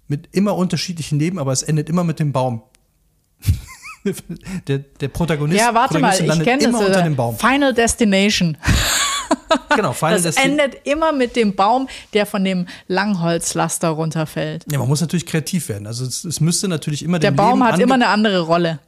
[0.07, 2.61] mit immer unterschiedlichen Leben, aber es endet immer mit dem Baum.
[4.67, 6.87] der, der Protagonist, Ja, warte mal, Protagonistin ich kenne immer das.
[6.87, 7.37] unter äh, dem Baum.
[7.37, 8.57] Final Destination.
[9.75, 10.59] Genau, Final Das Destination.
[10.59, 14.65] endet immer mit dem Baum, der von dem Langholzlaster runterfällt.
[14.71, 15.87] Ja, man muss natürlich kreativ werden.
[15.87, 18.79] Also es, es müsste natürlich immer Der Baum Leben hat immer eine andere Rolle.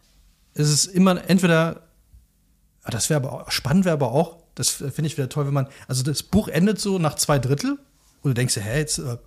[0.54, 1.82] es ist immer entweder,
[2.84, 5.54] ah, das wäre aber auch, spannend wäre aber auch, das finde ich wieder toll, wenn
[5.54, 7.78] man, also das Buch endet so nach zwei Drittel
[8.22, 9.18] und du denkst dir, hä, jetzt äh,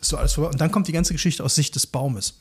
[0.00, 0.50] ist so alles vorbei.
[0.50, 2.40] Und dann kommt die ganze Geschichte aus Sicht des Baumes.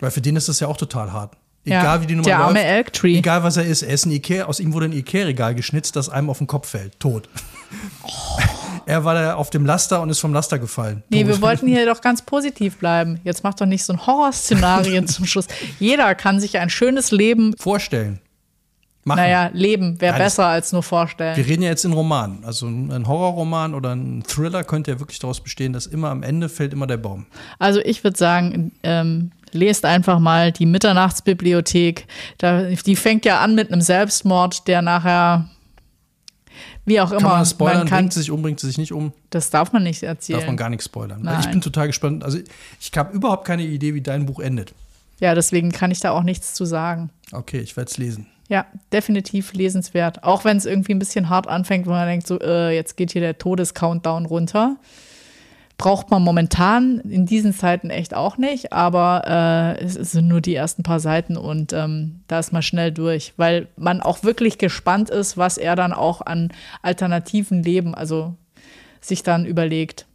[0.00, 1.34] Weil für den ist das ja auch total hart.
[1.64, 3.18] Ja, Egal wie die Nummer der arme läuft, Elk Tree.
[3.18, 6.08] egal was er ist, er ist ein Ikea, aus ihm wurde ein Ikea-Regal geschnitzt, das
[6.08, 7.28] einem auf den Kopf fällt, tot.
[8.86, 11.02] er war da auf dem Laster und ist vom Laster gefallen.
[11.08, 11.28] Nee, tot.
[11.28, 13.20] wir wollten hier doch ganz positiv bleiben.
[13.24, 15.48] Jetzt mach doch nicht so ein Horrorszenarien zum Schluss.
[15.80, 18.20] Jeder kann sich ein schönes Leben, vorstellen.
[19.02, 19.18] Machen.
[19.18, 21.36] naja, leben wäre Ja, besser als nur vorstellen.
[21.36, 22.44] Wir reden ja jetzt in Romanen.
[22.44, 26.48] Also ein Horrorroman oder ein Thriller könnte ja wirklich daraus bestehen, dass immer am Ende
[26.48, 27.26] fällt immer der Baum.
[27.60, 32.06] Also ich würde sagen, ähm, lest einfach mal die Mitternachtsbibliothek.
[32.38, 35.48] Da, die fängt ja an mit einem Selbstmord, der nachher,
[36.84, 37.78] wie auch immer, Kann man spoilern?
[37.78, 39.12] man kann, bringt sie sich um, bringt sie sich nicht um?
[39.30, 40.38] das darf man nicht erzählen.
[40.38, 41.22] Darf man gar nichts spoilern.
[41.22, 41.40] Nein.
[41.40, 42.22] Ich bin total gespannt.
[42.22, 42.38] Also
[42.80, 44.72] ich habe überhaupt keine Idee, wie dein Buch endet.
[45.18, 47.10] Ja, deswegen kann ich da auch nichts zu sagen.
[47.32, 48.26] Okay, ich werde es lesen.
[48.48, 50.22] Ja, definitiv lesenswert.
[50.22, 53.10] Auch wenn es irgendwie ein bisschen hart anfängt, wo man denkt, so, äh, jetzt geht
[53.12, 54.76] hier der Todescountdown runter.
[55.78, 60.54] Braucht man momentan in diesen Zeiten echt auch nicht, aber äh, es sind nur die
[60.54, 65.10] ersten paar Seiten und ähm, da ist man schnell durch, weil man auch wirklich gespannt
[65.10, 66.50] ist, was er dann auch an
[66.80, 68.34] alternativen Leben, also
[69.02, 70.06] sich dann überlegt.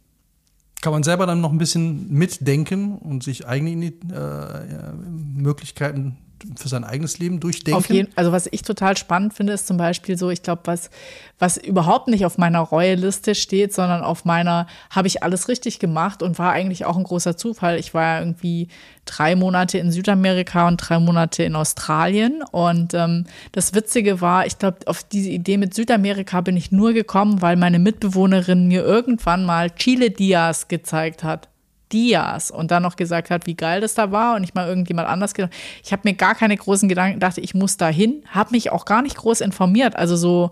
[0.80, 4.92] Kann man selber dann noch ein bisschen mitdenken und sich eigene äh,
[5.36, 6.18] Möglichkeiten
[6.56, 7.78] für sein eigenes Leben durchdenken.
[7.78, 10.90] Auf jeden, also was ich total spannend finde, ist zum Beispiel so, ich glaube, was,
[11.38, 16.22] was überhaupt nicht auf meiner Reue-Liste steht, sondern auf meiner, habe ich alles richtig gemacht
[16.22, 17.78] und war eigentlich auch ein großer Zufall.
[17.78, 18.68] Ich war ja irgendwie
[19.04, 22.42] drei Monate in Südamerika und drei Monate in Australien.
[22.50, 26.92] Und ähm, das Witzige war, ich glaube, auf diese Idee mit Südamerika bin ich nur
[26.92, 31.48] gekommen, weil meine Mitbewohnerin mir irgendwann mal Chile Diaz gezeigt hat.
[31.92, 35.08] Diaz und dann noch gesagt hat, wie geil das da war und ich mal irgendjemand
[35.08, 35.52] anders gedacht.
[35.84, 38.84] Ich habe mir gar keine großen Gedanken, dachte, ich muss da hin, habe mich auch
[38.84, 39.96] gar nicht groß informiert.
[39.96, 40.50] Also so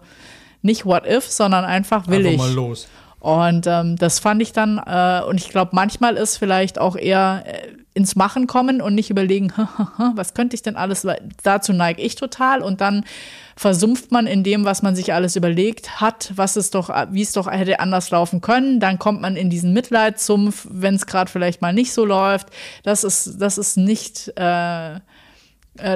[0.62, 2.38] nicht what if, sondern einfach will Einfach ich.
[2.38, 2.88] mal los.
[3.20, 7.44] Und ähm, das fand ich dann, äh, und ich glaube, manchmal ist vielleicht auch eher
[7.46, 9.52] äh, ins Machen kommen und nicht überlegen,
[10.14, 11.06] was könnte ich denn alles,
[11.42, 13.04] dazu neige ich total und dann
[13.60, 17.32] versumpft man in dem, was man sich alles überlegt hat, was es doch, wie es
[17.32, 18.80] doch hätte anders laufen können.
[18.80, 22.48] Dann kommt man in diesen Mitleidssumpf, wenn es gerade vielleicht mal nicht so läuft.
[22.84, 25.00] Das ist, das ist nicht, äh, äh,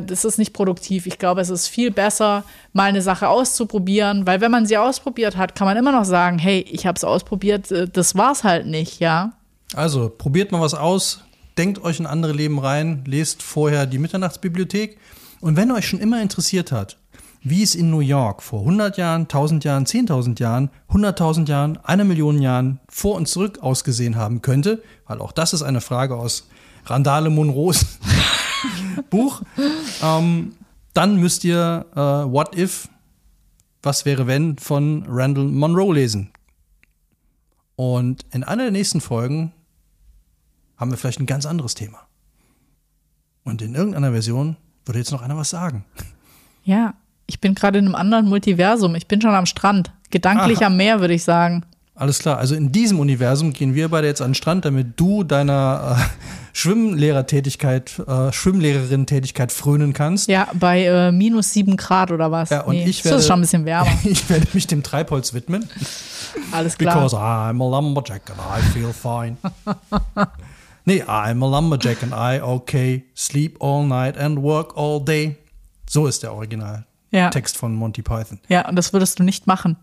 [0.02, 1.06] das ist nicht produktiv.
[1.06, 2.44] Ich glaube, es ist viel besser,
[2.74, 6.38] mal eine Sache auszuprobieren, weil wenn man sie ausprobiert hat, kann man immer noch sagen,
[6.38, 9.32] hey, ich habe es ausprobiert, äh, das war's halt nicht, ja.
[9.74, 11.24] Also, probiert mal was aus,
[11.56, 14.98] denkt euch in andere Leben rein, lest vorher die Mitternachtsbibliothek.
[15.40, 16.98] Und wenn euch schon immer interessiert hat,
[17.44, 22.04] wie es in New York vor 100 Jahren, 1000 Jahren, 10.000 Jahren, 100.000 Jahren, eine
[22.04, 26.48] Million Jahren vor und zurück ausgesehen haben könnte, weil auch das ist eine Frage aus
[26.86, 27.98] Randale Monroes
[29.10, 29.42] Buch,
[30.02, 30.54] ähm,
[30.94, 32.88] dann müsst ihr äh, What If,
[33.82, 36.30] was wäre wenn von Randall Monroe lesen.
[37.76, 39.52] Und in einer der nächsten Folgen
[40.78, 42.06] haben wir vielleicht ein ganz anderes Thema.
[43.42, 45.84] Und in irgendeiner Version würde jetzt noch einer was sagen.
[46.64, 46.94] Ja,
[47.26, 48.94] ich bin gerade in einem anderen Multiversum.
[48.94, 49.90] Ich bin schon am Strand.
[50.10, 50.66] Gedanklich Aha.
[50.66, 51.64] am Meer, würde ich sagen.
[51.96, 55.22] Alles klar, also in diesem Universum gehen wir beide jetzt an den Strand, damit du
[55.22, 56.02] deiner äh,
[56.52, 60.28] Schwimmlehrertätigkeit, äh, Schwimmlehrerin-Tätigkeit frönen kannst.
[60.28, 62.50] Ja, bei äh, minus sieben Grad oder was?
[62.50, 63.90] Ja, und ich das werde- ist schon ein bisschen wärmer.
[64.04, 65.68] Ich werde mich dem Treibholz widmen.
[66.50, 66.94] Alles klar.
[66.96, 69.36] Because I'm a lumberjack and I feel fine.
[70.84, 75.36] nee, I'm a lumberjack and I okay sleep all night and work all day.
[75.88, 77.30] So ist der Originaltext Ja.
[77.56, 78.40] von Monty Python.
[78.48, 79.76] Ja, und das würdest du nicht machen.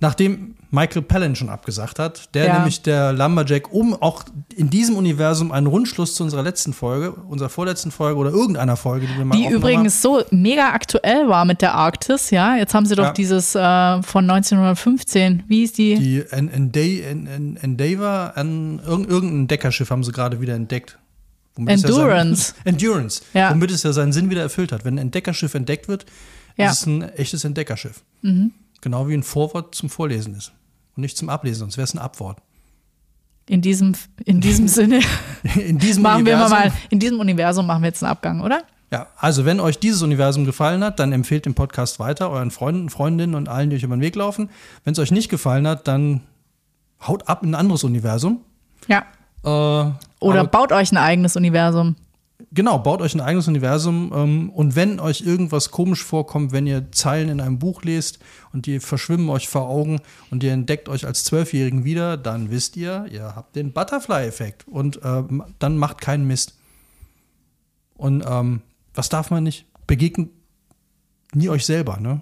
[0.00, 2.54] Nachdem Michael Palin schon abgesagt hat, der Ja.
[2.58, 4.22] nämlich der Lumberjack, um auch
[4.54, 9.08] in diesem Universum einen Rundschluss zu unserer letzten Folge, unserer vorletzten Folge oder irgendeiner Folge,
[9.08, 12.54] die wir mal Die übrigens so mega aktuell war mit der Arktis, ja.
[12.56, 13.12] Jetzt haben sie doch Ja.
[13.12, 15.94] dieses äh, von 1915, wie ist die?
[15.96, 16.02] haben.
[16.04, 18.34] Die En- Ende- En- En- Endeavour,
[19.06, 20.96] irgendein Deckerschiff haben sie gerade wieder entdeckt.
[21.66, 22.52] Es ja Endurance.
[22.52, 23.22] sein, Endurance.
[23.34, 23.50] Ja.
[23.50, 24.84] Womit es ja seinen Sinn wieder erfüllt hat.
[24.84, 26.06] Wenn ein Entdeckerschiff entdeckt wird,
[26.58, 26.66] Ja.
[26.66, 26.72] Mhm.
[26.72, 28.02] ist ein echtes Entdeckerschiff.
[28.80, 30.52] Genau wie ein Vorwort zum Vorlesen ist.
[30.96, 32.38] Und nicht zum Ablesen, sonst wäre es ein Abwort.
[33.48, 33.94] In diesem,
[34.24, 35.00] in diesem Sinne
[35.54, 38.64] In diesem machen wir Universum, mal, in diesem Universum machen wir jetzt einen Abgang, oder?
[38.90, 42.88] Ja, also wenn euch dieses Universum gefallen hat, dann empfehlt den Podcast weiter, euren Freunden,
[42.88, 44.50] Freundinnen und allen, die euch über den Weg laufen.
[44.84, 46.22] Wenn es euch nicht gefallen hat, dann
[47.06, 48.40] haut ab in ein anderes Universum.
[48.86, 49.04] Ja.
[49.44, 51.96] Äh, Oder baut euch ein eigenes Universum.
[52.52, 54.12] Genau, baut euch ein eigenes Universum.
[54.14, 58.18] Ähm, und wenn euch irgendwas komisch vorkommt, wenn ihr Zeilen in einem Buch lest
[58.52, 62.76] und die verschwimmen euch vor Augen und ihr entdeckt euch als Zwölfjährigen wieder, dann wisst
[62.76, 64.66] ihr, ihr habt den Butterfly-Effekt.
[64.68, 66.54] Und ähm, dann macht keinen Mist.
[67.96, 68.62] Und ähm,
[68.94, 69.66] was darf man nicht?
[69.86, 70.30] Begegnet
[71.34, 72.20] nie euch selber, ne?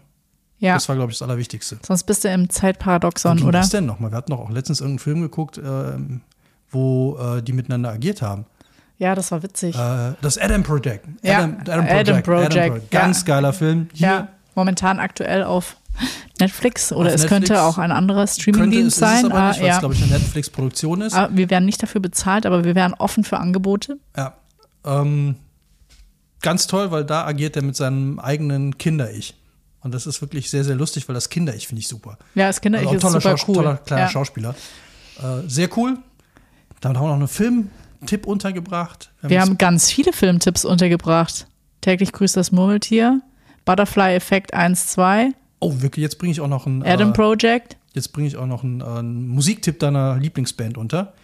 [0.59, 0.75] Ja.
[0.75, 1.79] Das war, glaube ich, das Allerwichtigste.
[1.87, 3.59] Sonst bist du im Zeitparadoxon, oder?
[3.59, 4.11] das denn nochmal?
[4.11, 6.23] Wir hatten doch auch letztens irgendeinen Film geguckt, ähm,
[6.71, 8.47] wo äh, die miteinander agiert haben.
[8.99, 9.77] Ja, das war witzig.
[9.77, 11.07] Äh, das Adam Project.
[11.23, 13.27] Ja, Adam, Adam Project, Ganz ja.
[13.27, 13.89] geiler Film.
[13.93, 15.77] Hier ja, momentan aktuell auf
[16.41, 17.61] Netflix oder Auf es könnte Netflix.
[17.61, 19.25] auch ein anderer könnte Streamingdienst ist es sein.
[19.27, 19.75] aber ah, nicht, weil ja.
[19.75, 21.15] es, glaube ich, eine Netflix-Produktion ist.
[21.15, 23.99] Ah, wir werden nicht dafür bezahlt, aber wir wären offen für Angebote.
[24.17, 24.35] Ja.
[24.85, 25.37] Ähm,
[26.43, 29.35] ganz toll, weil da agiert er mit seinem eigenen Kinder-Ich.
[29.81, 32.19] Und das ist wirklich sehr, sehr lustig, weil das Kinder-Ich finde ich super.
[32.35, 33.55] Ja, das Kinder Also ist super Schaus- cool.
[33.57, 34.09] toller kleiner ja.
[34.09, 34.55] Schauspieler.
[35.19, 35.99] Äh, sehr cool.
[36.81, 37.29] Dann haben wir noch einen
[37.99, 39.13] Filmtipp untergebracht.
[39.23, 41.47] Wir haben ganz viele Filmtipps untergebracht.
[41.81, 43.21] Täglich grüßt das Murmeltier,
[43.65, 47.77] Butterfly Effekt 1, 2, Oh, wirklich, jetzt bringe ich auch noch einen, Adam äh, Project.
[47.95, 51.15] jetzt bringe ich auch noch einen, äh, einen Musiktipp deiner Lieblingsband unter.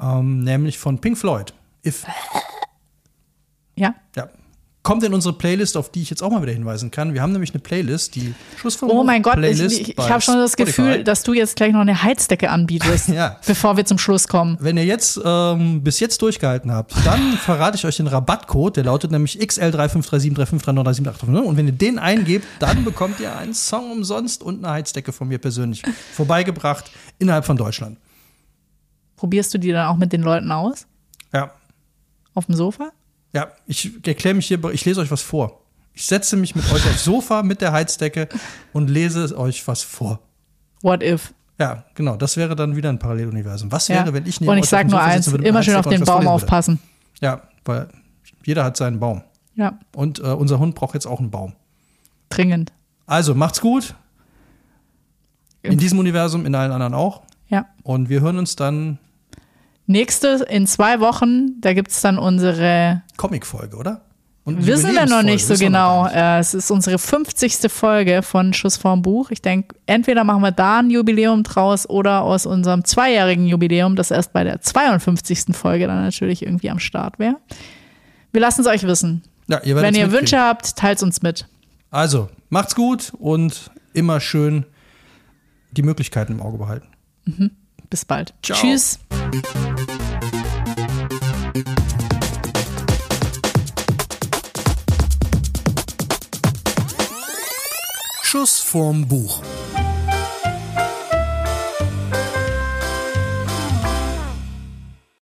[0.00, 1.54] Ähm, nämlich von Pink Floyd.
[1.84, 2.06] If.
[3.74, 3.94] Ja.
[4.14, 4.28] Ja.
[4.82, 7.14] Kommt in unsere Playlist, auf die ich jetzt auch mal wieder hinweisen kann.
[7.14, 10.08] Wir haben nämlich eine Playlist, die Schlussfolgerung Oh mein Gott, ich, Playlist ich, ich bei
[10.08, 10.82] habe schon das Spotify.
[10.82, 13.38] Gefühl, dass du jetzt gleich noch eine Heizdecke anbietest, Ja.
[13.46, 14.56] bevor wir zum Schluss kommen.
[14.60, 18.82] Wenn ihr jetzt ähm, bis jetzt durchgehalten habt, dann verrate ich euch den Rabattcode, der
[18.84, 21.38] lautet nämlich XL3537353978.
[21.42, 25.28] Und wenn ihr den eingebt, dann bekommt ihr einen Song umsonst und eine Heizdecke von
[25.28, 25.82] mir persönlich
[26.14, 27.98] vorbeigebracht innerhalb von Deutschland.
[29.16, 30.86] Probierst du die dann auch mit den Leuten aus?
[31.32, 31.52] Ja,
[32.34, 32.90] Auf dem Sofa?
[33.32, 35.60] Ja, ich erkläre mich hier, ich lese euch was vor.
[35.94, 38.28] Ich setze mich mit euch aufs Sofa mit der Heizdecke
[38.72, 40.20] und lese euch was vor.
[40.82, 41.32] What if?
[41.58, 42.16] Ja, genau.
[42.16, 43.70] Das wäre dann wieder ein Paralleluniversum.
[43.70, 43.96] Was Ja.
[43.96, 45.86] wäre, wenn ich neben Und ich euch sag auf dem nur eins, immer schön auf
[45.86, 46.78] den Baum aufpassen.
[47.20, 47.88] Ja, weil
[48.44, 49.22] jeder hat seinen Baum.
[49.54, 51.52] Ja, Und äh, unser Hund braucht jetzt auch einen Baum.
[52.30, 52.72] dringend.
[53.06, 53.94] Also, macht's gut.
[55.60, 57.22] In diesem Universum, in allen anderen auch.
[57.48, 57.66] Ja.
[57.82, 58.98] Und wir hören uns dann
[59.86, 64.02] Nächste in zwei Wochen, da gibt's dann unsere, Comic-Folge, oder?
[64.44, 66.04] Und wissen wir noch nicht so wissen genau.
[66.04, 66.16] nicht.
[66.16, 67.70] Äh, es ist unsere 50.
[67.70, 69.30] Folge von Schuss vorm Buch.
[69.30, 74.10] Ich denke, entweder machen wir da ein Jubiläum draus oder aus unserem zweijährigen Jubiläum, das
[74.10, 75.54] erst bei der 52.
[75.54, 77.36] Folge dann natürlich irgendwie am Start wäre.
[78.32, 79.22] Wir lassen es euch wissen.
[79.46, 80.12] Ja, ihr Wenn ihr mitkriegen.
[80.12, 81.46] Wünsche habt, teilt uns mit.
[81.90, 84.64] Also, macht's gut und immer schön
[85.70, 86.88] die Möglichkeiten im Auge behalten.
[87.92, 88.32] Bis bald.
[88.42, 88.56] Ciao.
[88.58, 88.98] Tschüss.
[98.22, 99.42] Schuss vorm Buch.